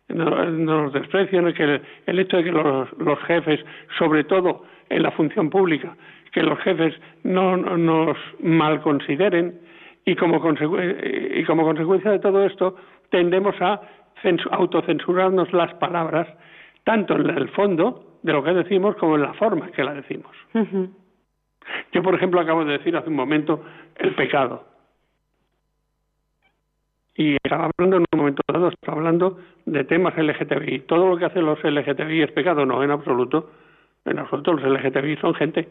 [0.09, 3.61] no, nos desprecien, que el, hecho de que los, los, jefes,
[3.99, 5.97] sobre todo en la función pública,
[6.33, 9.61] que los jefes no, nos mal consideren
[10.05, 12.77] y como, y como consecuencia de todo esto
[13.11, 13.81] tendemos a
[14.51, 16.27] autocensurarnos las palabras,
[16.85, 20.35] tanto en el fondo de lo que decimos como en la forma que la decimos.
[21.93, 23.65] Yo, por ejemplo, acabo de decir hace un momento
[23.97, 24.65] el pecado.
[27.15, 30.81] Y estaba hablando en un momento dado, estaba hablando de temas LGTBI.
[30.81, 33.51] Todo lo que hacen los LGTBI es pecado, no, en absoluto.
[34.05, 35.69] En absoluto, los LGTBI son gente.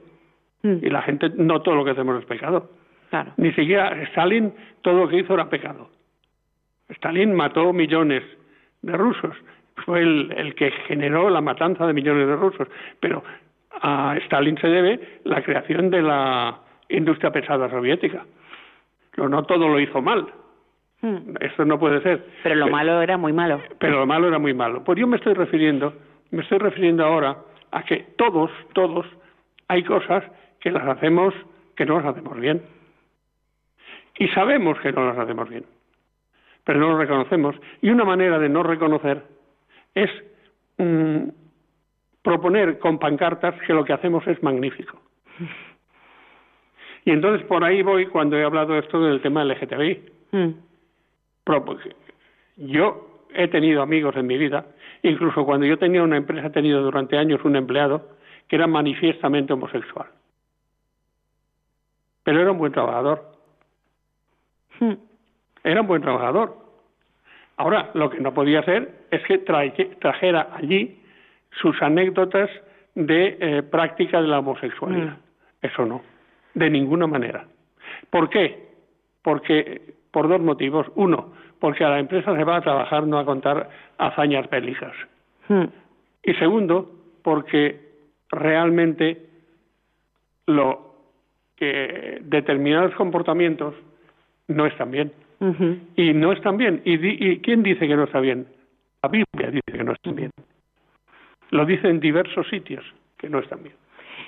[0.63, 0.85] Mm.
[0.85, 2.69] Y la gente, no todo lo que hacemos es pecado.
[3.09, 3.31] Claro.
[3.37, 5.89] Ni siquiera Stalin, todo lo que hizo era pecado.
[6.89, 8.23] Stalin mató millones
[8.81, 9.35] de rusos.
[9.85, 12.67] Fue el, el que generó la matanza de millones de rusos.
[12.99, 13.23] Pero
[13.81, 16.59] a Stalin se debe la creación de la
[16.89, 18.25] industria pesada soviética.
[19.11, 20.27] Pero no todo lo hizo mal.
[21.01, 21.35] Hmm.
[21.39, 22.25] Eso no puede ser.
[22.43, 23.61] Pero lo malo era muy malo.
[23.79, 24.83] Pero lo malo era muy malo.
[24.83, 25.93] Pues yo me estoy refiriendo,
[26.31, 27.37] me estoy refiriendo ahora
[27.71, 29.05] a que todos, todos,
[29.67, 30.23] hay cosas
[30.59, 31.33] que las hacemos,
[31.75, 32.61] que no las hacemos bien.
[34.17, 35.65] Y sabemos que no las hacemos bien.
[36.63, 37.55] Pero no lo reconocemos.
[37.81, 39.23] Y una manera de no reconocer
[39.93, 40.09] es
[40.77, 41.29] mm,
[42.27, 44.99] proponer con pancartas que lo que hacemos es magnífico.
[47.05, 50.11] Y entonces por ahí voy cuando he hablado esto del tema LGTBI.
[50.33, 50.49] Mm.
[52.57, 54.65] Yo he tenido amigos en mi vida,
[55.03, 58.09] incluso cuando yo tenía una empresa he tenido durante años un empleado
[58.49, 60.07] que era manifiestamente homosexual.
[62.23, 63.23] Pero era un buen trabajador.
[64.81, 64.95] Hmm.
[65.63, 66.57] Era un buen trabajador.
[67.55, 71.06] Ahora, lo que no podía hacer es que trajera allí
[71.51, 72.49] sus anécdotas
[72.95, 75.17] de eh, práctica de la homosexualidad.
[75.17, 75.65] Hmm.
[75.65, 76.01] Eso no,
[76.53, 77.45] de ninguna manera.
[78.09, 78.67] ¿Por qué?
[79.21, 80.87] Porque por dos motivos.
[80.95, 84.93] Uno, porque a la empresa se va a trabajar, no a contar hazañas bélicas.
[85.47, 85.65] Hmm.
[86.23, 86.91] Y segundo,
[87.23, 87.79] porque
[88.31, 89.27] realmente
[90.45, 90.95] lo
[91.55, 93.75] que determinados comportamientos
[94.47, 95.11] no están bien.
[95.95, 96.81] Y no están bien.
[96.83, 98.47] ¿Y, ¿Y quién dice que no está bien?
[99.03, 100.31] La Biblia dice que no están bien.
[101.51, 102.83] Lo dice en diversos sitios
[103.17, 103.75] que no están bien.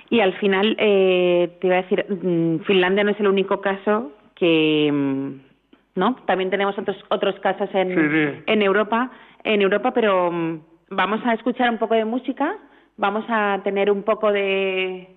[0.09, 4.11] Y al final, eh, te iba a decir, mm, Finlandia no es el único caso
[4.35, 6.15] que, mm, ¿no?
[6.25, 9.11] También tenemos otros otros casos en, en Europa,
[9.43, 12.57] en Europa, pero mm, vamos a escuchar un poco de música,
[12.97, 15.07] vamos a tener un poco de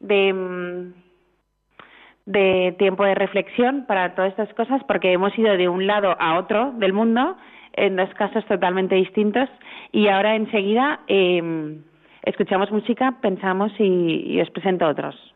[0.00, 0.92] de,
[2.26, 6.38] de tiempo de reflexión para todas estas cosas, porque hemos ido de un lado a
[6.38, 7.36] otro del mundo
[7.76, 9.48] en dos casos totalmente distintos
[9.92, 11.78] y ahora enseguida eh,
[12.22, 15.35] escuchamos música, pensamos y, y os presento otros.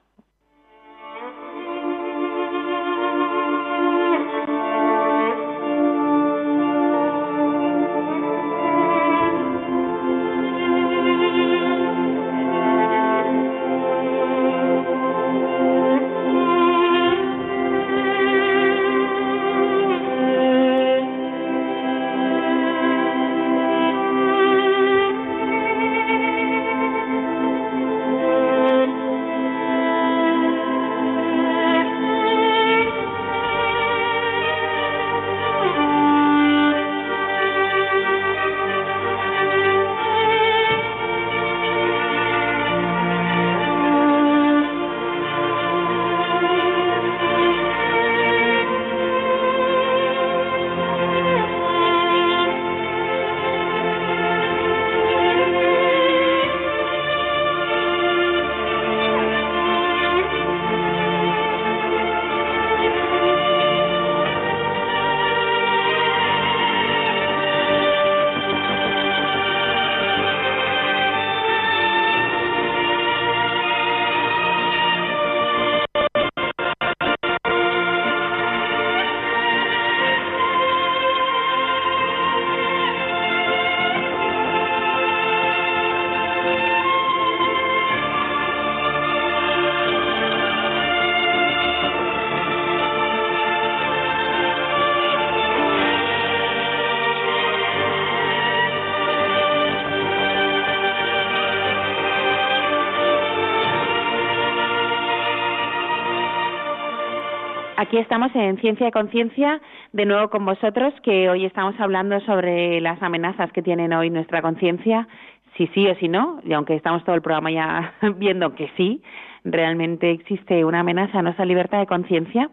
[107.80, 109.58] Aquí estamos en Ciencia y Conciencia,
[109.94, 114.42] de nuevo con vosotros, que hoy estamos hablando sobre las amenazas que tienen hoy nuestra
[114.42, 115.08] conciencia,
[115.56, 119.02] si sí o si no, y aunque estamos todo el programa ya viendo que sí,
[119.44, 122.50] realmente existe una amenaza a nuestra libertad de conciencia.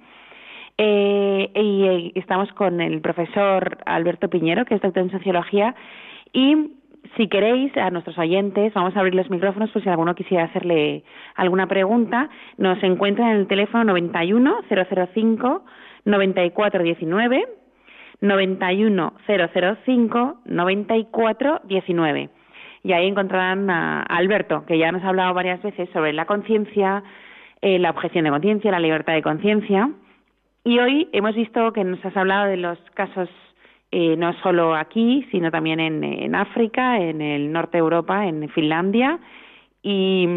[0.77, 5.75] Eh, y eh, estamos con el profesor Alberto Piñero, que es doctor en sociología,
[6.31, 6.71] y
[7.15, 11.03] si queréis, a nuestros oyentes, vamos a abrir los micrófonos por si alguno quisiera hacerle
[11.35, 12.29] alguna pregunta.
[12.57, 15.65] Nos encuentran en el teléfono 91 005
[16.05, 17.47] 9419
[18.21, 22.29] 91 005 9419
[22.83, 27.03] y ahí encontrarán a Alberto, que ya nos ha hablado varias veces sobre la conciencia,
[27.61, 29.89] eh, la objeción de conciencia, la libertad de conciencia.
[30.63, 33.29] Y hoy hemos visto que nos has hablado de los casos
[33.91, 39.19] eh, no solo aquí, sino también en, África, en el norte de Europa, en Finlandia.
[39.81, 40.27] Y,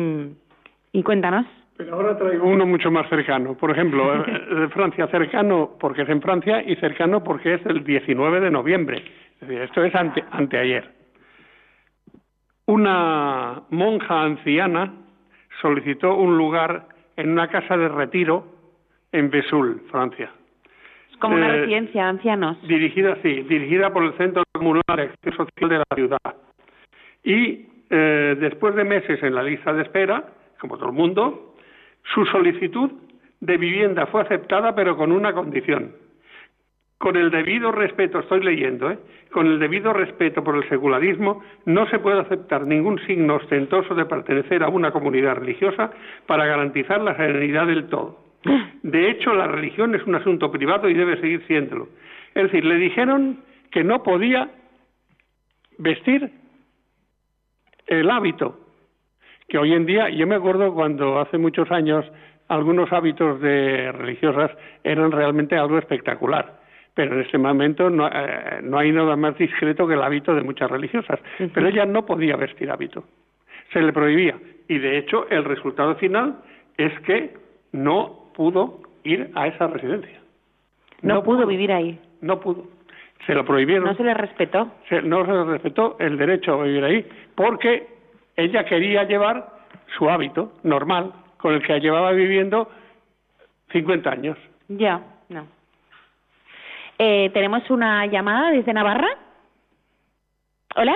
[0.93, 1.47] y cuéntanos.
[1.77, 3.55] Pero ahora traigo uno mucho más cercano.
[3.55, 8.41] Por ejemplo, de Francia, cercano porque es en Francia y cercano porque es el 19
[8.41, 9.03] de noviembre.
[9.41, 10.91] Es decir, esto es ante, anteayer.
[12.67, 14.93] Una monja anciana
[15.61, 16.87] solicitó un lugar
[17.17, 18.45] en una casa de retiro
[19.11, 20.31] en Vesoul, Francia.
[21.21, 22.63] Como una eh, residencia de ancianos.
[22.67, 26.37] Dirigida, sí, dirigida por el Centro Comunal de Acción Social de la ciudad.
[27.23, 30.25] Y eh, después de meses en la lista de espera,
[30.59, 31.55] como todo el mundo,
[32.15, 32.91] su solicitud
[33.41, 35.95] de vivienda fue aceptada, pero con una condición.
[36.99, 38.99] Con el debido respeto, estoy leyendo, ¿eh?
[39.33, 44.05] con el debido respeto por el secularismo, no se puede aceptar ningún signo ostentoso de
[44.05, 45.91] pertenecer a una comunidad religiosa
[46.27, 48.30] para garantizar la serenidad del todo.
[48.83, 51.89] De hecho, la religión es un asunto privado y debe seguir siéndolo.
[52.35, 54.51] Es decir, le dijeron que no podía
[55.79, 56.31] vestir
[57.87, 58.59] el hábito,
[59.49, 62.07] que hoy en día, yo me acuerdo cuando hace muchos años
[62.49, 64.51] algunos hábitos de religiosas
[64.85, 66.61] eran realmente algo espectacular,
[66.95, 70.43] pero en este momento no, eh, no hay nada más discreto que el hábito de
[70.43, 71.19] muchas religiosas,
[71.53, 73.05] pero ella no podía vestir hábito,
[73.73, 74.37] se le prohibía.
[74.69, 76.41] Y de hecho el resultado final
[76.77, 77.35] es que
[77.73, 80.19] no pudo ir a esa residencia.
[81.03, 82.01] No, pudo, vivir ahí.
[82.23, 82.65] No pudo.
[83.27, 83.85] Se lo prohibieron.
[83.85, 84.73] No se le respetó.
[85.05, 87.87] no se le respetó el derecho a vivir ahí, porque
[88.37, 89.47] ella quería llevar
[89.95, 92.71] su hábito normal, con el que llevaba viviendo
[93.73, 94.39] 50 años.
[94.69, 95.47] Ya, no.
[96.97, 99.19] Eh, Tenemos una llamada desde Navarra.
[100.77, 100.95] Hola.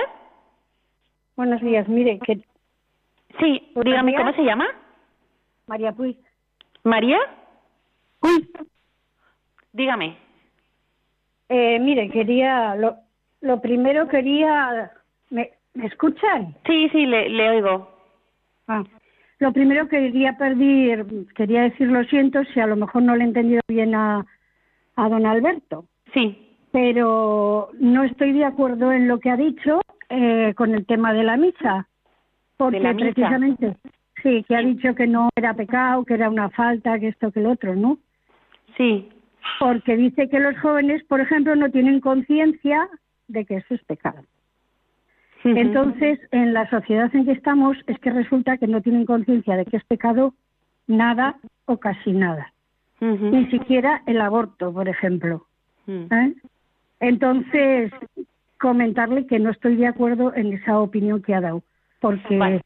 [1.35, 2.39] Buenos días, mire que.
[3.39, 4.65] Sí, dígame, ¿cómo se llama?
[5.67, 6.17] María Puig.
[6.85, 7.19] María.
[8.21, 8.49] Uy.
[9.73, 10.17] Dígame.
[11.49, 12.95] Eh, mire, quería, lo,
[13.41, 14.91] lo primero quería,
[15.29, 16.55] ¿me, ¿me escuchan?
[16.65, 17.89] Sí, sí, le, le oigo.
[18.67, 18.83] Ah,
[19.39, 21.05] lo primero quería pedir,
[21.35, 24.25] quería decir lo siento si a lo mejor no le he entendido bien a,
[24.95, 25.85] a don Alberto.
[26.13, 26.57] Sí.
[26.71, 31.23] Pero no estoy de acuerdo en lo que ha dicho eh, con el tema de
[31.23, 31.87] la misa.
[32.57, 33.13] Porque la misa?
[33.13, 33.75] precisamente,
[34.25, 37.41] Sí, que ha dicho que no era pecado, que era una falta, que esto, que
[37.41, 37.99] lo otro, ¿no?
[38.75, 39.07] Sí.
[39.59, 42.89] Porque dice que los jóvenes, por ejemplo, no tienen conciencia
[43.27, 44.23] de que eso es pecado.
[45.43, 49.65] Entonces, en la sociedad en que estamos es que resulta que no tienen conciencia de
[49.65, 50.33] que es pecado
[50.87, 52.51] nada o casi nada.
[52.99, 55.45] Ni siquiera el aborto, por ejemplo.
[55.87, 56.33] ¿Eh?
[56.99, 57.91] Entonces,
[58.59, 61.61] comentarle que no estoy de acuerdo en esa opinión que ha dado,
[61.99, 62.63] porque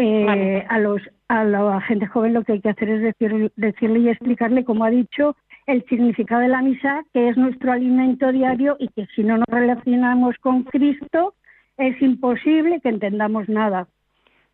[0.00, 3.98] eh, a los a la gente joven lo que hay que hacer es decir, decirle
[3.98, 5.36] y explicarle, como ha dicho,
[5.66, 9.48] el significado de la misa, que es nuestro alimento diario y que si no nos
[9.48, 11.34] relacionamos con Cristo
[11.76, 13.86] es imposible que entendamos nada.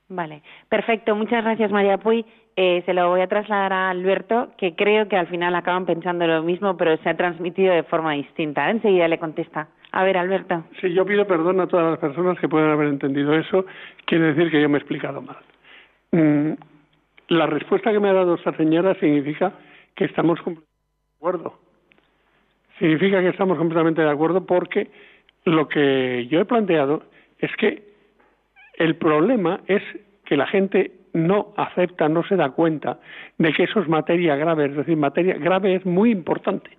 [0.09, 1.14] Vale, perfecto.
[1.14, 2.26] Muchas gracias, María Puy.
[2.57, 6.26] Eh, se lo voy a trasladar a Alberto, que creo que al final acaban pensando
[6.26, 8.70] lo mismo, pero se ha transmitido de forma distinta.
[8.70, 9.68] Enseguida le contesta.
[9.97, 10.64] A ver, Alberto.
[10.80, 13.64] Sí, yo pido perdón a todas las personas que pueden haber entendido eso.
[14.07, 15.36] Quiere decir que yo me he explicado mal.
[16.11, 16.55] Mm,
[17.28, 19.53] la respuesta que me ha dado esta señora significa
[19.95, 20.66] que estamos completamente
[20.99, 21.59] de acuerdo.
[22.80, 24.90] Significa que estamos completamente de acuerdo porque
[25.45, 27.05] lo que yo he planteado
[27.38, 27.84] es que
[28.78, 29.82] el problema es
[30.24, 32.99] que la gente no acepta, no se da cuenta
[33.38, 36.76] de que eso es materia grave, es decir, materia grave es muy importante,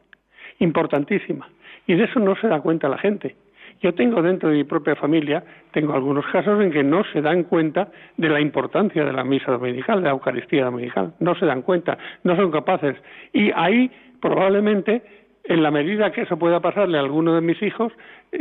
[0.60, 1.48] importantísima.
[1.88, 3.36] Y de eso no se da cuenta la gente.
[3.82, 7.44] Yo tengo dentro de mi propia familia, tengo algunos casos en que no se dan
[7.44, 11.14] cuenta de la importancia de la misa dominical, de la Eucaristía dominical.
[11.20, 12.96] No se dan cuenta, no son capaces.
[13.34, 15.04] Y ahí probablemente,
[15.44, 17.92] en la medida que eso pueda pasarle a alguno de mis hijos,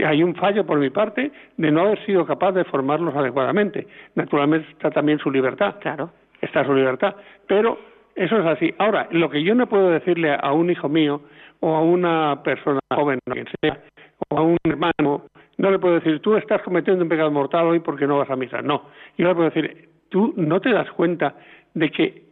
[0.07, 3.87] hay un fallo por mi parte de no haber sido capaz de formarlos adecuadamente.
[4.15, 5.77] Naturalmente está también su libertad.
[5.81, 6.11] Claro.
[6.41, 7.17] Está su libertad.
[7.47, 7.79] Pero
[8.15, 8.73] eso es así.
[8.79, 11.23] Ahora, lo que yo no puedo decirle a un hijo mío
[11.65, 13.81] o a una persona joven, o quien sea,
[14.29, 15.23] o a un hermano,
[15.57, 18.37] no le puedo decir, tú estás cometiendo un pecado mortal hoy porque no vas a
[18.37, 18.61] misa.
[18.61, 18.83] No,
[19.17, 21.35] yo le puedo decir, tú no te das cuenta
[21.73, 22.23] de que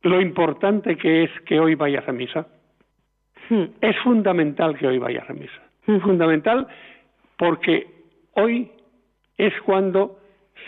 [0.00, 2.46] lo importante que es que hoy vayas a misa.
[3.50, 3.64] Hmm.
[3.82, 5.60] Es fundamental que hoy vayas a misa.
[5.86, 5.98] Hmm.
[5.98, 6.66] Fundamental
[7.36, 7.86] porque
[8.32, 8.70] hoy
[9.36, 10.20] es cuando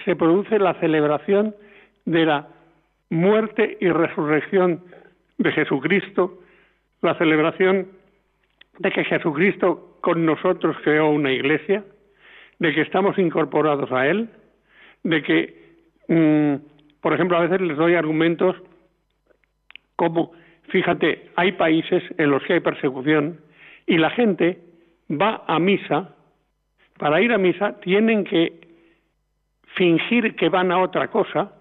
[0.04, 1.54] se produce la celebración
[2.04, 2.46] de la
[3.08, 4.84] muerte y resurrección
[5.38, 6.40] de Jesucristo,
[7.02, 7.88] la celebración
[8.78, 11.84] de que Jesucristo con nosotros creó una iglesia,
[12.58, 14.28] de que estamos incorporados a Él,
[15.02, 15.74] de que,
[16.08, 16.54] mm,
[17.00, 18.56] por ejemplo, a veces les doy argumentos
[19.96, 20.32] como,
[20.68, 23.40] fíjate, hay países en los que hay persecución
[23.86, 24.58] y la gente
[25.10, 26.14] va a misa,
[26.98, 28.60] para ir a misa tienen que
[29.74, 31.52] fingir que van a otra cosa,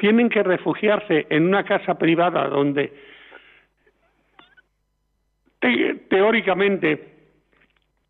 [0.00, 2.92] tienen que refugiarse en una casa privada donde
[6.08, 7.14] teóricamente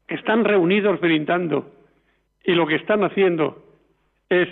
[0.09, 1.71] están reunidos brindando
[2.45, 3.63] y lo que están haciendo
[4.29, 4.49] es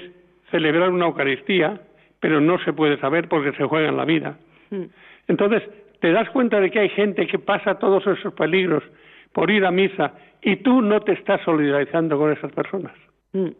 [0.50, 1.80] celebrar una Eucaristía,
[2.20, 4.38] pero no se puede saber porque se juega en la vida.
[4.70, 4.84] Mm.
[5.28, 5.62] Entonces,
[6.00, 8.82] te das cuenta de que hay gente que pasa todos esos peligros
[9.32, 12.94] por ir a misa y tú no te estás solidarizando con esas personas.
[13.32, 13.50] Mm.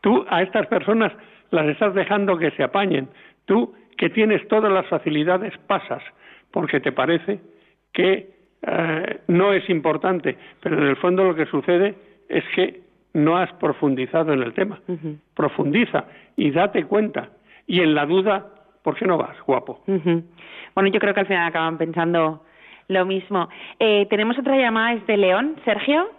[0.00, 1.12] Tú a estas personas
[1.50, 3.08] las estás dejando que se apañen.
[3.46, 6.02] Tú, que tienes todas las facilidades, pasas
[6.50, 7.40] porque te parece
[7.92, 11.94] que eh, no es importante, pero en el fondo lo que sucede
[12.28, 12.82] es que
[13.14, 14.80] no has profundizado en el tema.
[15.34, 16.04] Profundiza
[16.36, 17.30] y date cuenta.
[17.66, 18.46] Y en la duda,
[18.82, 19.82] ¿por qué no vas, guapo?
[19.86, 22.44] Bueno, yo creo que al final acaban pensando
[22.88, 23.48] lo mismo.
[23.78, 25.56] Eh, tenemos otra llamada desde León.
[25.64, 26.10] Sergio.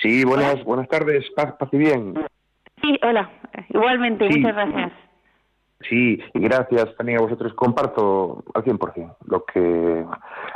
[0.00, 1.28] Sí, buenas, buenas tardes.
[1.34, 2.14] Paz, paz y bien.
[2.82, 3.30] Sí, hola.
[3.68, 4.92] Igualmente, muchas gracias.
[5.88, 7.54] Sí, y gracias también a vosotros.
[7.54, 10.04] Comparto al 100% lo que,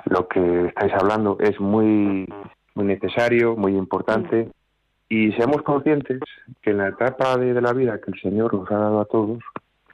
[0.06, 1.38] lo que estáis hablando.
[1.40, 2.26] Es muy,
[2.74, 4.50] muy necesario, muy importante.
[5.08, 6.20] Y seamos conscientes
[6.62, 9.38] que en la etapa de, la vida que el Señor nos ha dado a todos,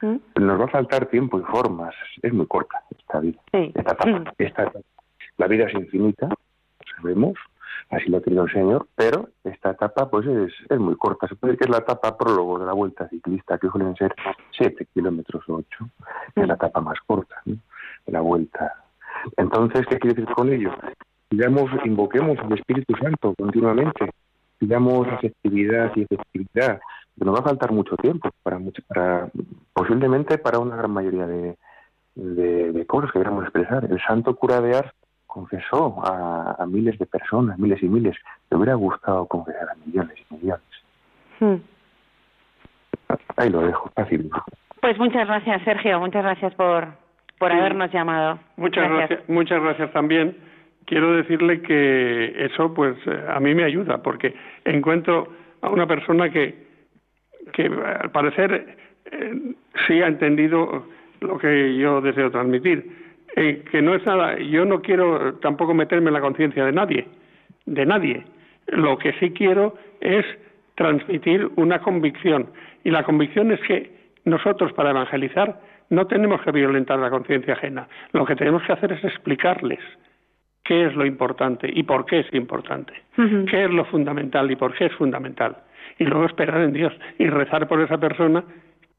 [0.01, 0.17] ¿Mm?
[0.39, 1.95] nos va a faltar tiempo y formas.
[2.21, 3.39] Es muy corta esta vida.
[3.51, 4.71] Esta etapa, esta,
[5.37, 6.29] la vida es infinita,
[6.95, 7.33] sabemos,
[7.91, 11.27] así lo ha querido el Señor, pero esta etapa pues es, muy corta.
[11.27, 14.15] Se puede decir que es la etapa prólogo de la vuelta ciclista, que suelen ser
[14.57, 15.67] 7 kilómetros o 8,
[16.35, 18.73] es la etapa más corta de la vuelta.
[19.37, 20.71] Entonces, ¿qué quiere decir con ello?
[21.29, 24.09] Digamos, invoquemos al Espíritu Santo continuamente,
[24.57, 26.79] pidamos efectividad y efectividad.
[27.17, 29.29] Nos va a faltar mucho tiempo para, mucho, para
[29.73, 31.57] posiblemente para una gran mayoría de,
[32.15, 33.85] de, de cosas que queramos expresar.
[33.85, 34.91] El santo cura de Ars
[35.31, 38.17] confesó a, miles de personas, miles y miles.
[38.49, 40.61] Le hubiera gustado confesar a millones y millones.
[41.39, 41.55] Hmm.
[43.37, 44.29] Ahí lo dejo, fácil.
[44.81, 46.01] Pues muchas gracias, Sergio.
[46.01, 46.85] Muchas gracias por,
[47.39, 48.39] por habernos llamado.
[48.57, 49.29] Muchas gracias.
[49.29, 50.35] Muchas gracias también.
[50.85, 52.97] Quiero decirle que eso, pues,
[53.29, 56.67] a mí me ayuda, porque encuentro a una persona que,
[57.53, 59.55] que al parecer, eh,
[59.87, 60.85] sí ha entendido
[61.21, 63.01] lo que yo deseo transmitir
[63.35, 67.07] eh, que no es nada, yo no quiero tampoco meterme en la conciencia de nadie,
[67.65, 68.23] de nadie.
[68.67, 70.25] Lo que sí quiero es
[70.75, 72.49] transmitir una convicción.
[72.83, 73.91] Y la convicción es que
[74.25, 75.59] nosotros para evangelizar
[75.89, 77.87] no tenemos que violentar la conciencia ajena.
[78.13, 79.79] Lo que tenemos que hacer es explicarles
[80.63, 84.73] qué es lo importante y por qué es importante, qué es lo fundamental y por
[84.73, 85.57] qué es fundamental.
[85.99, 88.43] Y luego esperar en Dios y rezar por esa persona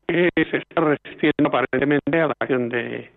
[0.07, 3.11] que se está resistiendo aparentemente a la acción de,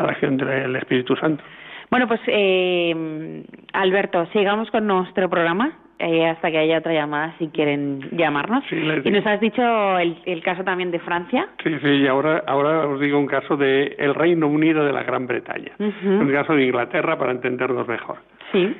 [0.00, 1.44] a la acción del Espíritu Santo.
[1.90, 7.48] Bueno, pues eh, Alberto, sigamos con nuestro programa eh, hasta que haya otra llamada si
[7.48, 8.64] quieren llamarnos.
[8.70, 11.48] y nos has dicho el, caso también de Francia.
[11.62, 15.02] Sí, sí, y ahora, ahora os digo un caso de el Reino Unido de la
[15.02, 18.18] Gran Bretaña, un caso de Inglaterra para entendernos mejor.
[18.52, 18.74] Sí.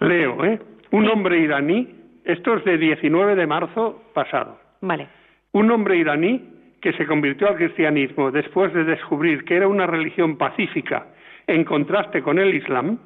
[0.00, 0.60] Leo, ¿eh?
[0.90, 1.88] Un hombre iraní,
[2.24, 4.58] esto es de 19 de marzo pasado.
[4.80, 5.06] Vale.
[5.52, 6.52] Un hombre iraní
[6.82, 11.06] que se convirtió al cristianismo después de descubrir que era una religión pacífica
[11.46, 12.98] en contraste con el Islam,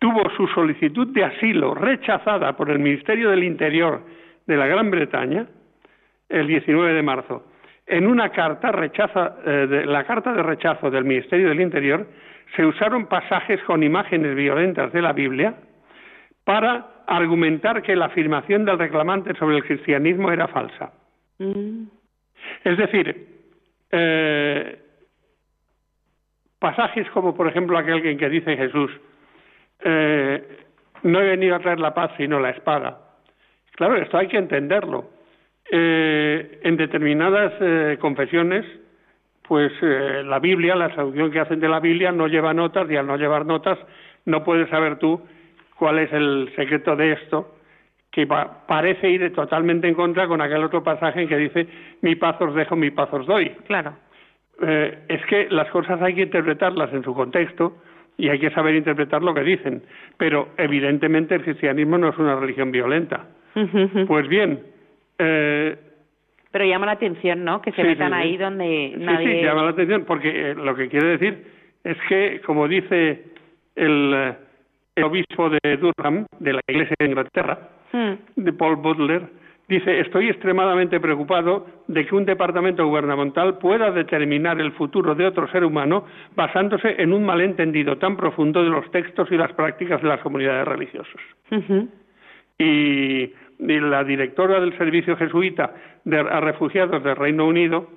[0.00, 4.02] tuvo su solicitud de asilo rechazada por el Ministerio del Interior
[4.46, 5.46] de la Gran Bretaña
[6.28, 7.46] el 19 de marzo.
[7.86, 12.06] En una carta rechaza, eh, de, la carta de rechazo del Ministerio del Interior
[12.56, 15.54] se usaron pasajes con imágenes violentas de la Biblia
[16.42, 20.92] para argumentar que la afirmación del reclamante sobre el cristianismo era falsa.
[21.38, 21.84] Mm.
[22.64, 23.26] Es decir,
[23.90, 24.78] eh,
[26.58, 28.90] pasajes como, por ejemplo, aquel en que dice Jesús,
[29.84, 30.42] eh,
[31.02, 33.00] no he venido a traer la paz sino la espada.
[33.72, 35.10] Claro, esto hay que entenderlo.
[35.70, 38.66] Eh, en determinadas confesiones
[39.42, 43.06] pues la Biblia, la traducción que hacen de la Biblia no lleva notas y al
[43.06, 43.78] no llevar notas
[44.24, 45.20] no puedes saber tú
[45.76, 47.53] cuál es el secreto de esto
[48.14, 51.66] que parece ir totalmente en contra con aquel otro pasaje en que dice
[52.00, 53.50] mi paz os dejo, mi paz os doy.
[53.66, 53.94] Claro.
[54.62, 57.76] Eh, es que las cosas hay que interpretarlas en su contexto
[58.16, 59.82] y hay que saber interpretar lo que dicen.
[60.16, 63.26] Pero evidentemente el cristianismo no es una religión violenta.
[64.06, 64.60] Pues bien.
[65.18, 65.76] Eh,
[66.52, 67.60] pero llama la atención, ¿no?
[67.60, 69.26] Que se metan ahí donde nadie.
[69.26, 71.44] Sí, sí, llama la atención porque eh, lo que quiere decir
[71.82, 73.24] es que, como dice
[73.74, 74.34] el,
[74.94, 77.73] el obispo de Durham, de la Iglesia de Inglaterra.
[78.36, 79.22] De Paul Butler,
[79.68, 85.48] dice, estoy extremadamente preocupado de que un departamento gubernamental pueda determinar el futuro de otro
[85.48, 90.08] ser humano basándose en un malentendido tan profundo de los textos y las prácticas de
[90.08, 91.20] las comunidades religiosas.
[92.58, 95.74] y, la directora del Servicio Jesuita
[96.04, 97.88] de, a Refugiados del Reino Unido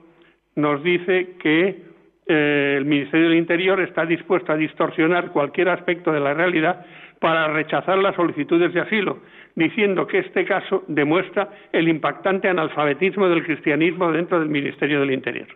[0.56, 1.82] nos dice que
[2.28, 6.86] eh, el Ministerio del Interior está dispuesto a distorsionar cualquier aspecto de la realidad
[7.20, 9.20] para rechazar las solicitudes de asilo
[9.58, 15.48] diciendo que este caso demuestra el impactante analfabetismo del cristianismo dentro del Ministerio del Interior.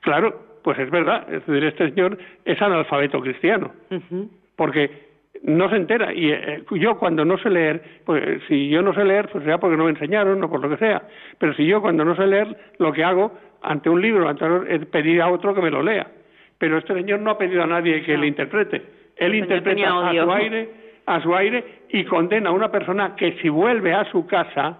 [0.00, 3.72] Claro, pues es verdad, es decir, este señor es analfabeto cristiano,
[4.54, 4.90] porque
[5.42, 6.14] no se entera.
[6.14, 9.58] Y eh, yo cuando no sé leer, pues si yo no sé leer, pues sea
[9.58, 11.02] porque no me enseñaron o por lo que sea.
[11.38, 14.30] Pero si yo cuando no sé leer, lo que hago ante un libro
[14.68, 16.06] es pedir a otro que me lo lea.
[16.58, 18.82] Pero este señor no ha pedido a nadie que le interprete.
[19.16, 23.48] Él interpreta a su aire a su aire y condena a una persona que si
[23.48, 24.78] vuelve a su casa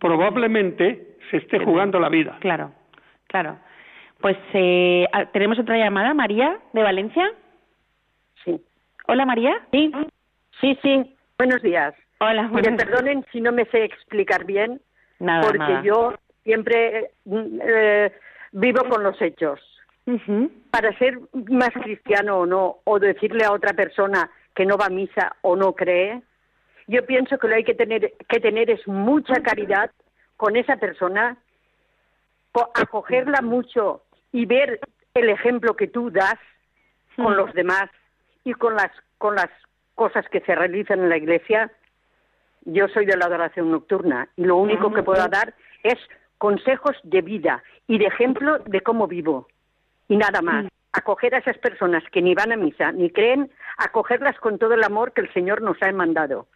[0.00, 2.38] probablemente se esté jugando la vida.
[2.40, 2.72] Claro,
[3.28, 3.58] claro.
[4.20, 7.30] Pues eh, ah, tenemos otra llamada, María, de Valencia.
[8.44, 8.60] Sí.
[9.06, 9.60] Hola, María.
[9.70, 9.92] Sí,
[10.60, 11.14] sí, sí.
[11.38, 11.94] Buenos días.
[12.18, 14.80] Hola, Mire, perdonen si no me sé explicar bien,
[15.18, 18.12] porque yo siempre eh,
[18.52, 19.60] vivo con los hechos.
[20.70, 21.18] Para ser
[21.50, 24.28] más cristiano o no, o decirle a otra persona,
[24.60, 26.20] que no va a misa o no cree,
[26.86, 29.90] yo pienso que lo hay que tener, que tener es mucha caridad
[30.36, 31.38] con esa persona,
[32.74, 34.02] acogerla mucho
[34.32, 34.78] y ver
[35.14, 36.38] el ejemplo que tú das
[37.16, 37.88] con los demás
[38.44, 39.48] y con las, con las
[39.94, 41.72] cosas que se realizan en la iglesia.
[42.66, 45.54] Yo soy de la adoración nocturna y lo único que puedo dar
[45.84, 45.96] es
[46.36, 49.48] consejos de vida y de ejemplo de cómo vivo
[50.06, 54.38] y nada más acoger a esas personas que ni van a misa ni creen, acogerlas
[54.38, 56.46] con todo el amor que el Señor nos ha mandado.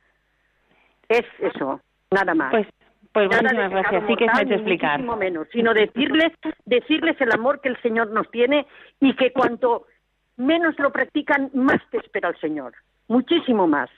[1.08, 1.80] Es eso,
[2.10, 2.50] nada más.
[2.50, 2.66] Pues,
[3.12, 4.04] pues muchísimas gracias.
[4.06, 5.00] Sí que es explicar.
[5.00, 6.32] menos, sino decirles,
[6.64, 8.66] decirles el amor que el Señor nos tiene
[9.00, 9.86] y que cuanto
[10.36, 12.72] menos lo practican, más te espera el Señor.
[13.08, 13.90] Muchísimo más.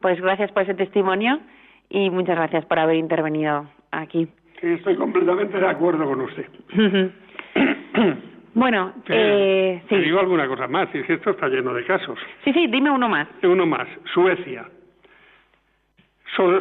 [0.00, 1.40] Pues gracias por ese testimonio
[1.88, 4.28] y muchas gracias por haber intervenido aquí.
[4.62, 6.46] estoy completamente de acuerdo con usted.
[8.54, 9.88] Bueno, eh, sí.
[9.88, 12.18] Te digo alguna cosa más, es que esto está lleno de casos.
[12.44, 13.28] Sí, sí, dime uno más.
[13.42, 14.66] Uno más, Suecia.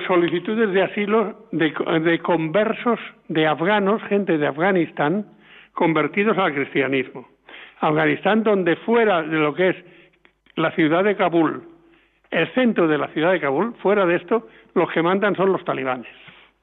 [0.07, 5.25] solicitudes de asilo de, de conversos de afganos, gente de Afganistán,
[5.73, 7.27] convertidos al cristianismo.
[7.79, 9.75] Afganistán, donde fuera de lo que es
[10.55, 11.63] la ciudad de Kabul,
[12.31, 15.63] el centro de la ciudad de Kabul, fuera de esto, los que mandan son los
[15.63, 16.07] talibanes.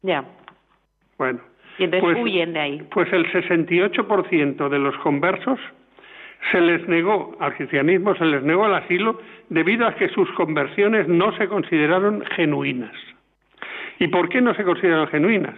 [0.02, 0.24] Ya.
[1.16, 1.40] Bueno,
[1.78, 2.82] y entonces pues, huyen de ahí.
[2.90, 5.58] Pues el 68% de los conversos
[6.52, 11.08] se les negó al cristianismo, se les negó el asilo debido a que sus conversiones
[11.08, 12.94] no se consideraron genuinas.
[13.98, 15.56] ¿Y por qué no se consideraron genuinas?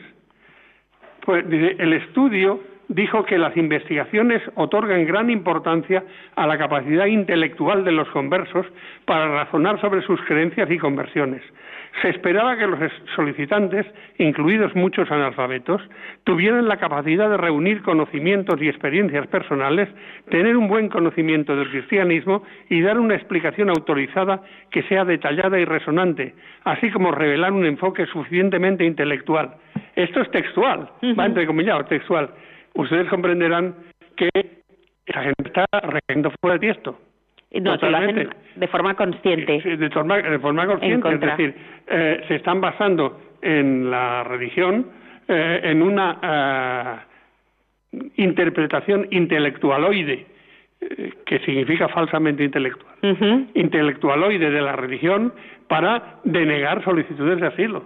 [1.25, 6.05] Pues el estudio dijo que las investigaciones otorgan gran importancia
[6.37, 8.67] a la capacidad intelectual de los conversos
[9.05, 11.43] para razonar sobre sus creencias y conversiones,
[12.03, 12.79] se esperaba que los
[13.15, 13.87] solicitantes,
[14.19, 15.81] incluidos muchos analfabetos,
[16.25, 19.89] tuvieran la capacidad de reunir conocimientos y experiencias personales,
[20.31, 25.65] tener un buen conocimiento del cristianismo y dar una explicación autorizada que sea detallada y
[25.65, 26.35] resonante,
[26.65, 29.55] así como revelar un enfoque suficientemente intelectual.
[29.95, 32.31] Esto es textual, va entrecomillado, textual.
[32.75, 33.75] Ustedes comprenderán
[34.17, 34.29] que
[35.07, 36.99] la gente está regando fuera de esto.
[37.53, 39.61] No, lo hacen de forma consciente.
[39.61, 41.55] de, forma, de forma consciente, es decir,
[41.87, 44.87] eh, se están basando en la religión
[45.29, 47.05] eh, en una
[47.93, 50.27] eh, interpretación intelectualoide,
[51.25, 55.33] que significa falsamente intelectual, intelectualoide de la religión
[55.69, 57.85] para denegar solicitudes de asilo.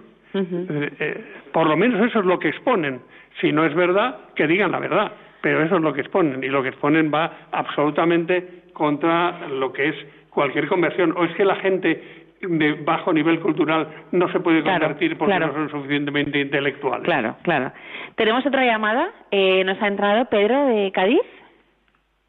[1.53, 2.99] por lo menos eso es lo que exponen.
[3.39, 6.47] Si no es verdad, que digan la verdad, pero eso es lo que exponen y
[6.47, 9.95] lo que exponen va absolutamente contra lo que es
[10.31, 11.15] cualquier conversión.
[11.15, 15.53] ¿O es que la gente de bajo nivel cultural no se puede convertir porque no
[15.53, 17.05] son suficientemente intelectuales?
[17.05, 17.71] Claro, claro.
[18.15, 19.11] Tenemos otra llamada.
[19.29, 21.21] Eh, nos ha entrado Pedro de Cádiz.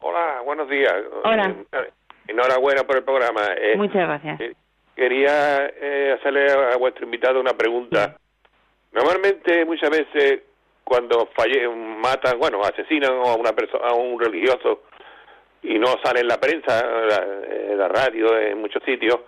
[0.01, 0.93] Hola, buenos días.
[1.23, 1.55] Hola.
[1.71, 1.89] Eh,
[2.27, 3.41] enhorabuena por el programa.
[3.57, 4.39] Eh, Muchas gracias.
[4.95, 5.65] quería
[6.13, 8.15] hacerle a vuestro invitado una pregunta.
[8.91, 10.43] Normalmente, muchas veces,
[10.83, 14.83] cuando falle, matan, bueno, asesinan a una persona, a un religioso
[15.63, 19.19] y no sale en la prensa, en la, radio, en muchos sitios.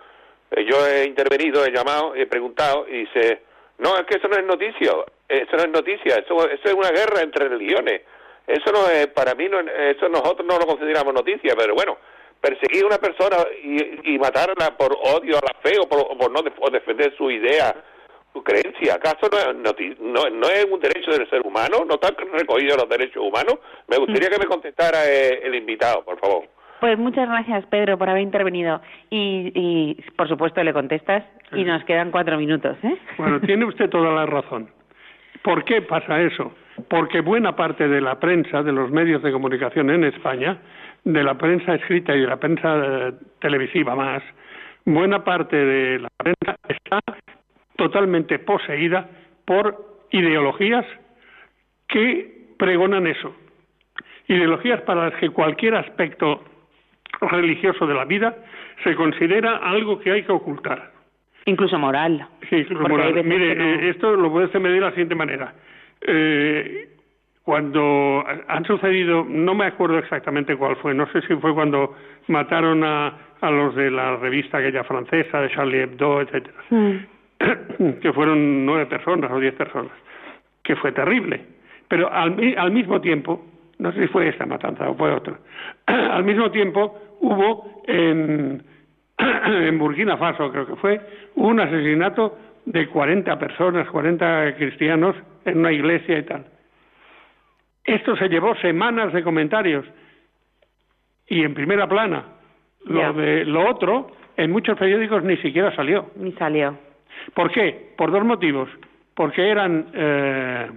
[0.50, 3.42] Eh, yo he intervenido, he llamado, he preguntado y dice,
[3.78, 4.92] no, es que eso no es noticia,
[5.28, 8.02] eso no es noticia, eso, eso es una guerra entre religiones.
[8.46, 11.98] Eso no es, para mí, no, eso nosotros no lo consideramos noticia, pero bueno,
[12.40, 16.30] perseguir a una persona y, y matarla por odio a la fe o por, por
[16.30, 17.74] no defender su idea
[18.42, 18.94] creencia.
[18.94, 21.84] ¿Acaso no, no, no, es un derecho del ser humano?
[21.86, 23.58] ¿No están recogidos los derechos humanos?
[23.88, 26.44] Me gustaría que me contestara eh, el invitado, por favor.
[26.80, 28.80] Pues muchas gracias, Pedro, por haber intervenido.
[29.10, 32.76] Y, y por supuesto, le contestas y nos quedan cuatro minutos.
[32.82, 32.96] ¿eh?
[33.16, 34.68] Bueno, tiene usted toda la razón.
[35.42, 36.52] ¿Por qué pasa eso?
[36.88, 40.58] Porque buena parte de la prensa, de los medios de comunicación en España,
[41.04, 44.22] de la prensa escrita y de la prensa eh, televisiva más,
[44.84, 46.56] buena parte de la prensa
[47.76, 49.08] totalmente poseída
[49.44, 49.76] por
[50.10, 50.84] ideologías
[51.88, 53.34] que pregonan eso.
[54.28, 56.42] Ideologías para las que cualquier aspecto
[57.20, 58.36] religioso de la vida
[58.82, 60.92] se considera algo que hay que ocultar.
[61.44, 62.26] Incluso moral.
[62.50, 63.24] Sí, incluso moral.
[63.24, 65.54] Mire, eh, esto lo puede medir de la siguiente manera.
[66.00, 66.88] Eh,
[67.42, 71.94] cuando han sucedido, no me acuerdo exactamente cuál fue, no sé si fue cuando
[72.26, 76.64] mataron a, a los de la revista aquella francesa, de Charlie Hebdo, etcétera.
[76.70, 76.96] Mm.
[78.00, 79.92] que fueron nueve personas o diez personas,
[80.62, 81.40] que fue terrible.
[81.88, 83.44] Pero al, al mismo tiempo,
[83.78, 85.38] no sé si fue esta matanza o fue otra,
[85.86, 88.62] al mismo tiempo hubo en,
[89.18, 91.00] en Burkina Faso, creo que fue,
[91.36, 95.14] un asesinato de 40 personas, 40 cristianos
[95.44, 96.44] en una iglesia y tal.
[97.84, 99.84] Esto se llevó semanas de comentarios
[101.28, 102.24] y en primera plana.
[102.84, 106.10] Lo de lo otro en muchos periódicos ni siquiera salió.
[106.16, 106.76] Ni salió.
[107.34, 107.92] ¿Por qué?
[107.96, 108.68] Por dos motivos.
[109.14, 110.70] Porque eran, eh,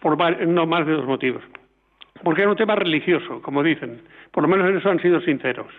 [0.00, 1.42] por no más de dos motivos.
[2.22, 4.02] Porque era un tema religioso, como dicen.
[4.30, 5.72] Por lo menos en eso han sido sinceros.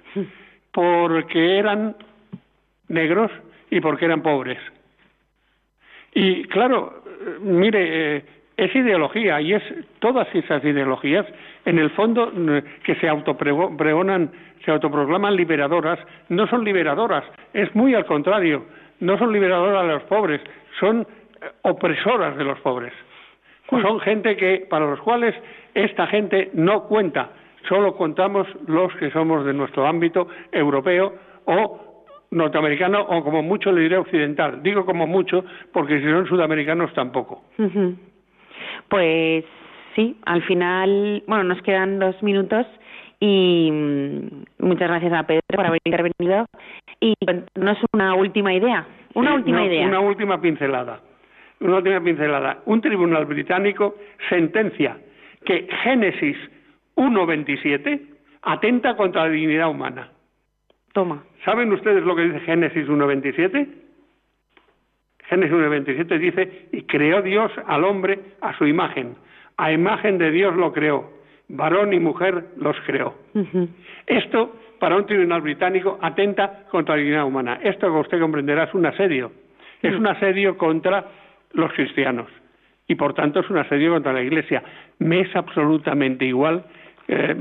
[0.71, 1.95] Porque eran
[2.87, 3.31] negros
[3.69, 4.59] y porque eran pobres.
[6.13, 7.03] Y claro,
[7.41, 8.25] mire, eh,
[8.57, 9.63] es ideología y es
[9.99, 11.25] todas esas ideologías,
[11.65, 12.31] en el fondo,
[12.83, 14.31] que se autopregonan,
[14.65, 17.23] se autoproclaman liberadoras, no son liberadoras,
[17.53, 18.65] es muy al contrario
[18.99, 20.41] no son liberadoras de los pobres,
[20.79, 22.93] son eh, opresoras de los pobres.
[23.69, 25.35] Son gente que, para los cuales
[25.75, 27.29] esta gente no cuenta,
[27.67, 31.13] solo contamos los que somos de nuestro ámbito europeo
[31.45, 34.63] o norteamericano o como mucho le diré occidental.
[34.63, 37.43] Digo como mucho porque si son sudamericanos tampoco.
[38.87, 39.45] Pues
[39.95, 42.65] sí, al final, bueno, nos quedan dos minutos
[43.19, 46.45] y mm, muchas gracias a Pedro por haber intervenido.
[46.99, 47.13] Y
[47.55, 49.87] no es una última idea una última idea.
[49.87, 51.01] una última pincelada
[51.61, 52.59] una última pincelada.
[52.65, 53.95] Un tribunal británico
[54.29, 54.97] sentencia
[55.45, 56.37] que Génesis
[56.95, 58.01] 1.27
[58.41, 60.09] atenta contra la dignidad humana.
[60.93, 61.23] Toma.
[61.45, 63.67] Saben ustedes lo que dice Génesis 1.27
[65.25, 69.15] Génesis 1.27 dice y creó Dios al hombre a su imagen.
[69.57, 71.11] A imagen de Dios lo creó
[71.49, 73.15] varón y mujer los creó.
[74.05, 77.59] Esto, para un tribunal británico, atenta contra la dignidad humana.
[77.63, 79.31] Esto, como usted comprenderá, es un asedio.
[79.81, 81.05] Es un asedio contra
[81.53, 82.27] los cristianos.
[82.87, 84.63] Y, por tanto, es un asedio contra la Iglesia.
[84.99, 86.63] Me es absolutamente igual,
[87.07, 87.35] eh,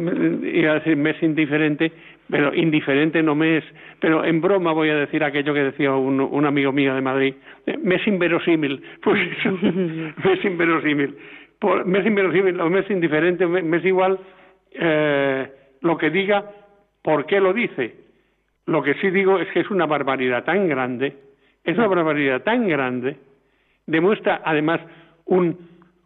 [0.55, 1.93] iba a decir, me es indiferente,
[2.31, 3.65] pero indiferente no me es.
[4.01, 7.35] Pero en broma voy a decir aquello que decía un, un amigo mío de Madrid.
[7.67, 8.83] Eh, me es inverosímil.
[9.03, 11.15] Pues eso, me es inverosímil
[11.85, 14.19] me es inverosímil me es indiferente, me, es igual
[14.73, 15.51] eh,
[15.81, 16.45] lo que diga,
[17.03, 17.97] por qué lo dice.
[18.67, 21.17] Lo que sí digo es que es una barbaridad tan grande,
[21.65, 23.17] es una barbaridad tan grande,
[23.87, 24.81] demuestra además
[25.25, 25.57] un,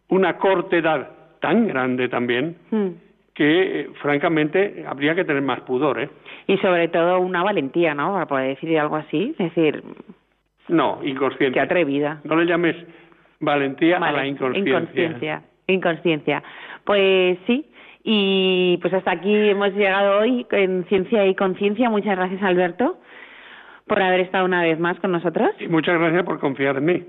[0.09, 2.87] una cortedad tan grande también, hmm.
[3.33, 5.99] que eh, francamente habría que tener más pudor.
[5.99, 6.09] ¿eh?
[6.47, 8.13] Y sobre todo una valentía, ¿no?
[8.13, 9.83] Para poder decir algo así, es decir...
[10.69, 11.55] No, inconsciente.
[11.55, 12.21] Qué atrevida.
[12.23, 12.77] No le llames
[13.43, 15.43] Valentía a la inconsciencia.
[15.67, 16.43] Inconsciencia.
[16.85, 17.65] Pues sí,
[18.03, 21.89] y pues hasta aquí hemos llegado hoy en Ciencia y Conciencia.
[21.89, 22.97] Muchas gracias, Alberto,
[23.87, 25.51] por haber estado una vez más con nosotros.
[25.59, 27.03] Y muchas gracias por confiar en mí.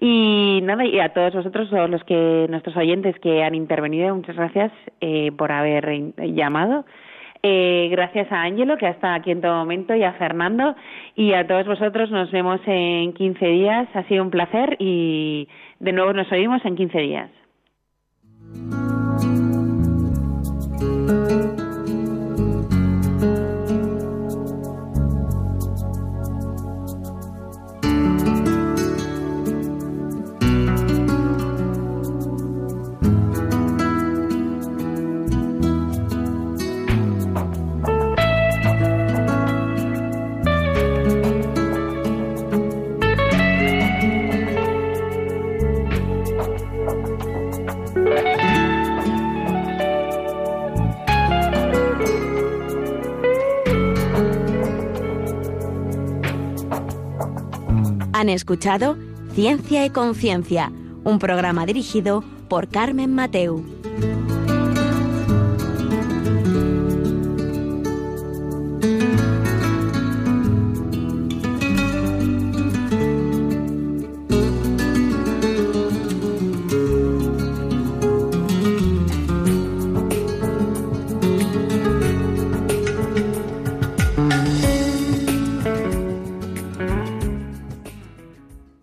[0.00, 4.72] Y nada, y a todos vosotros, los que nuestros oyentes que han intervenido, muchas gracias
[5.00, 6.84] eh, por haber llamado.
[7.46, 10.74] Eh, gracias a Ángelo, que estado aquí en todo momento, y a Fernando,
[11.14, 12.10] y a todos vosotros.
[12.10, 13.86] Nos vemos en 15 días.
[13.92, 15.46] Ha sido un placer y
[15.78, 17.30] de nuevo nos oímos en 15 días.
[58.24, 58.96] Han escuchado
[59.34, 60.72] Ciencia y Conciencia,
[61.04, 63.62] un programa dirigido por Carmen Mateu.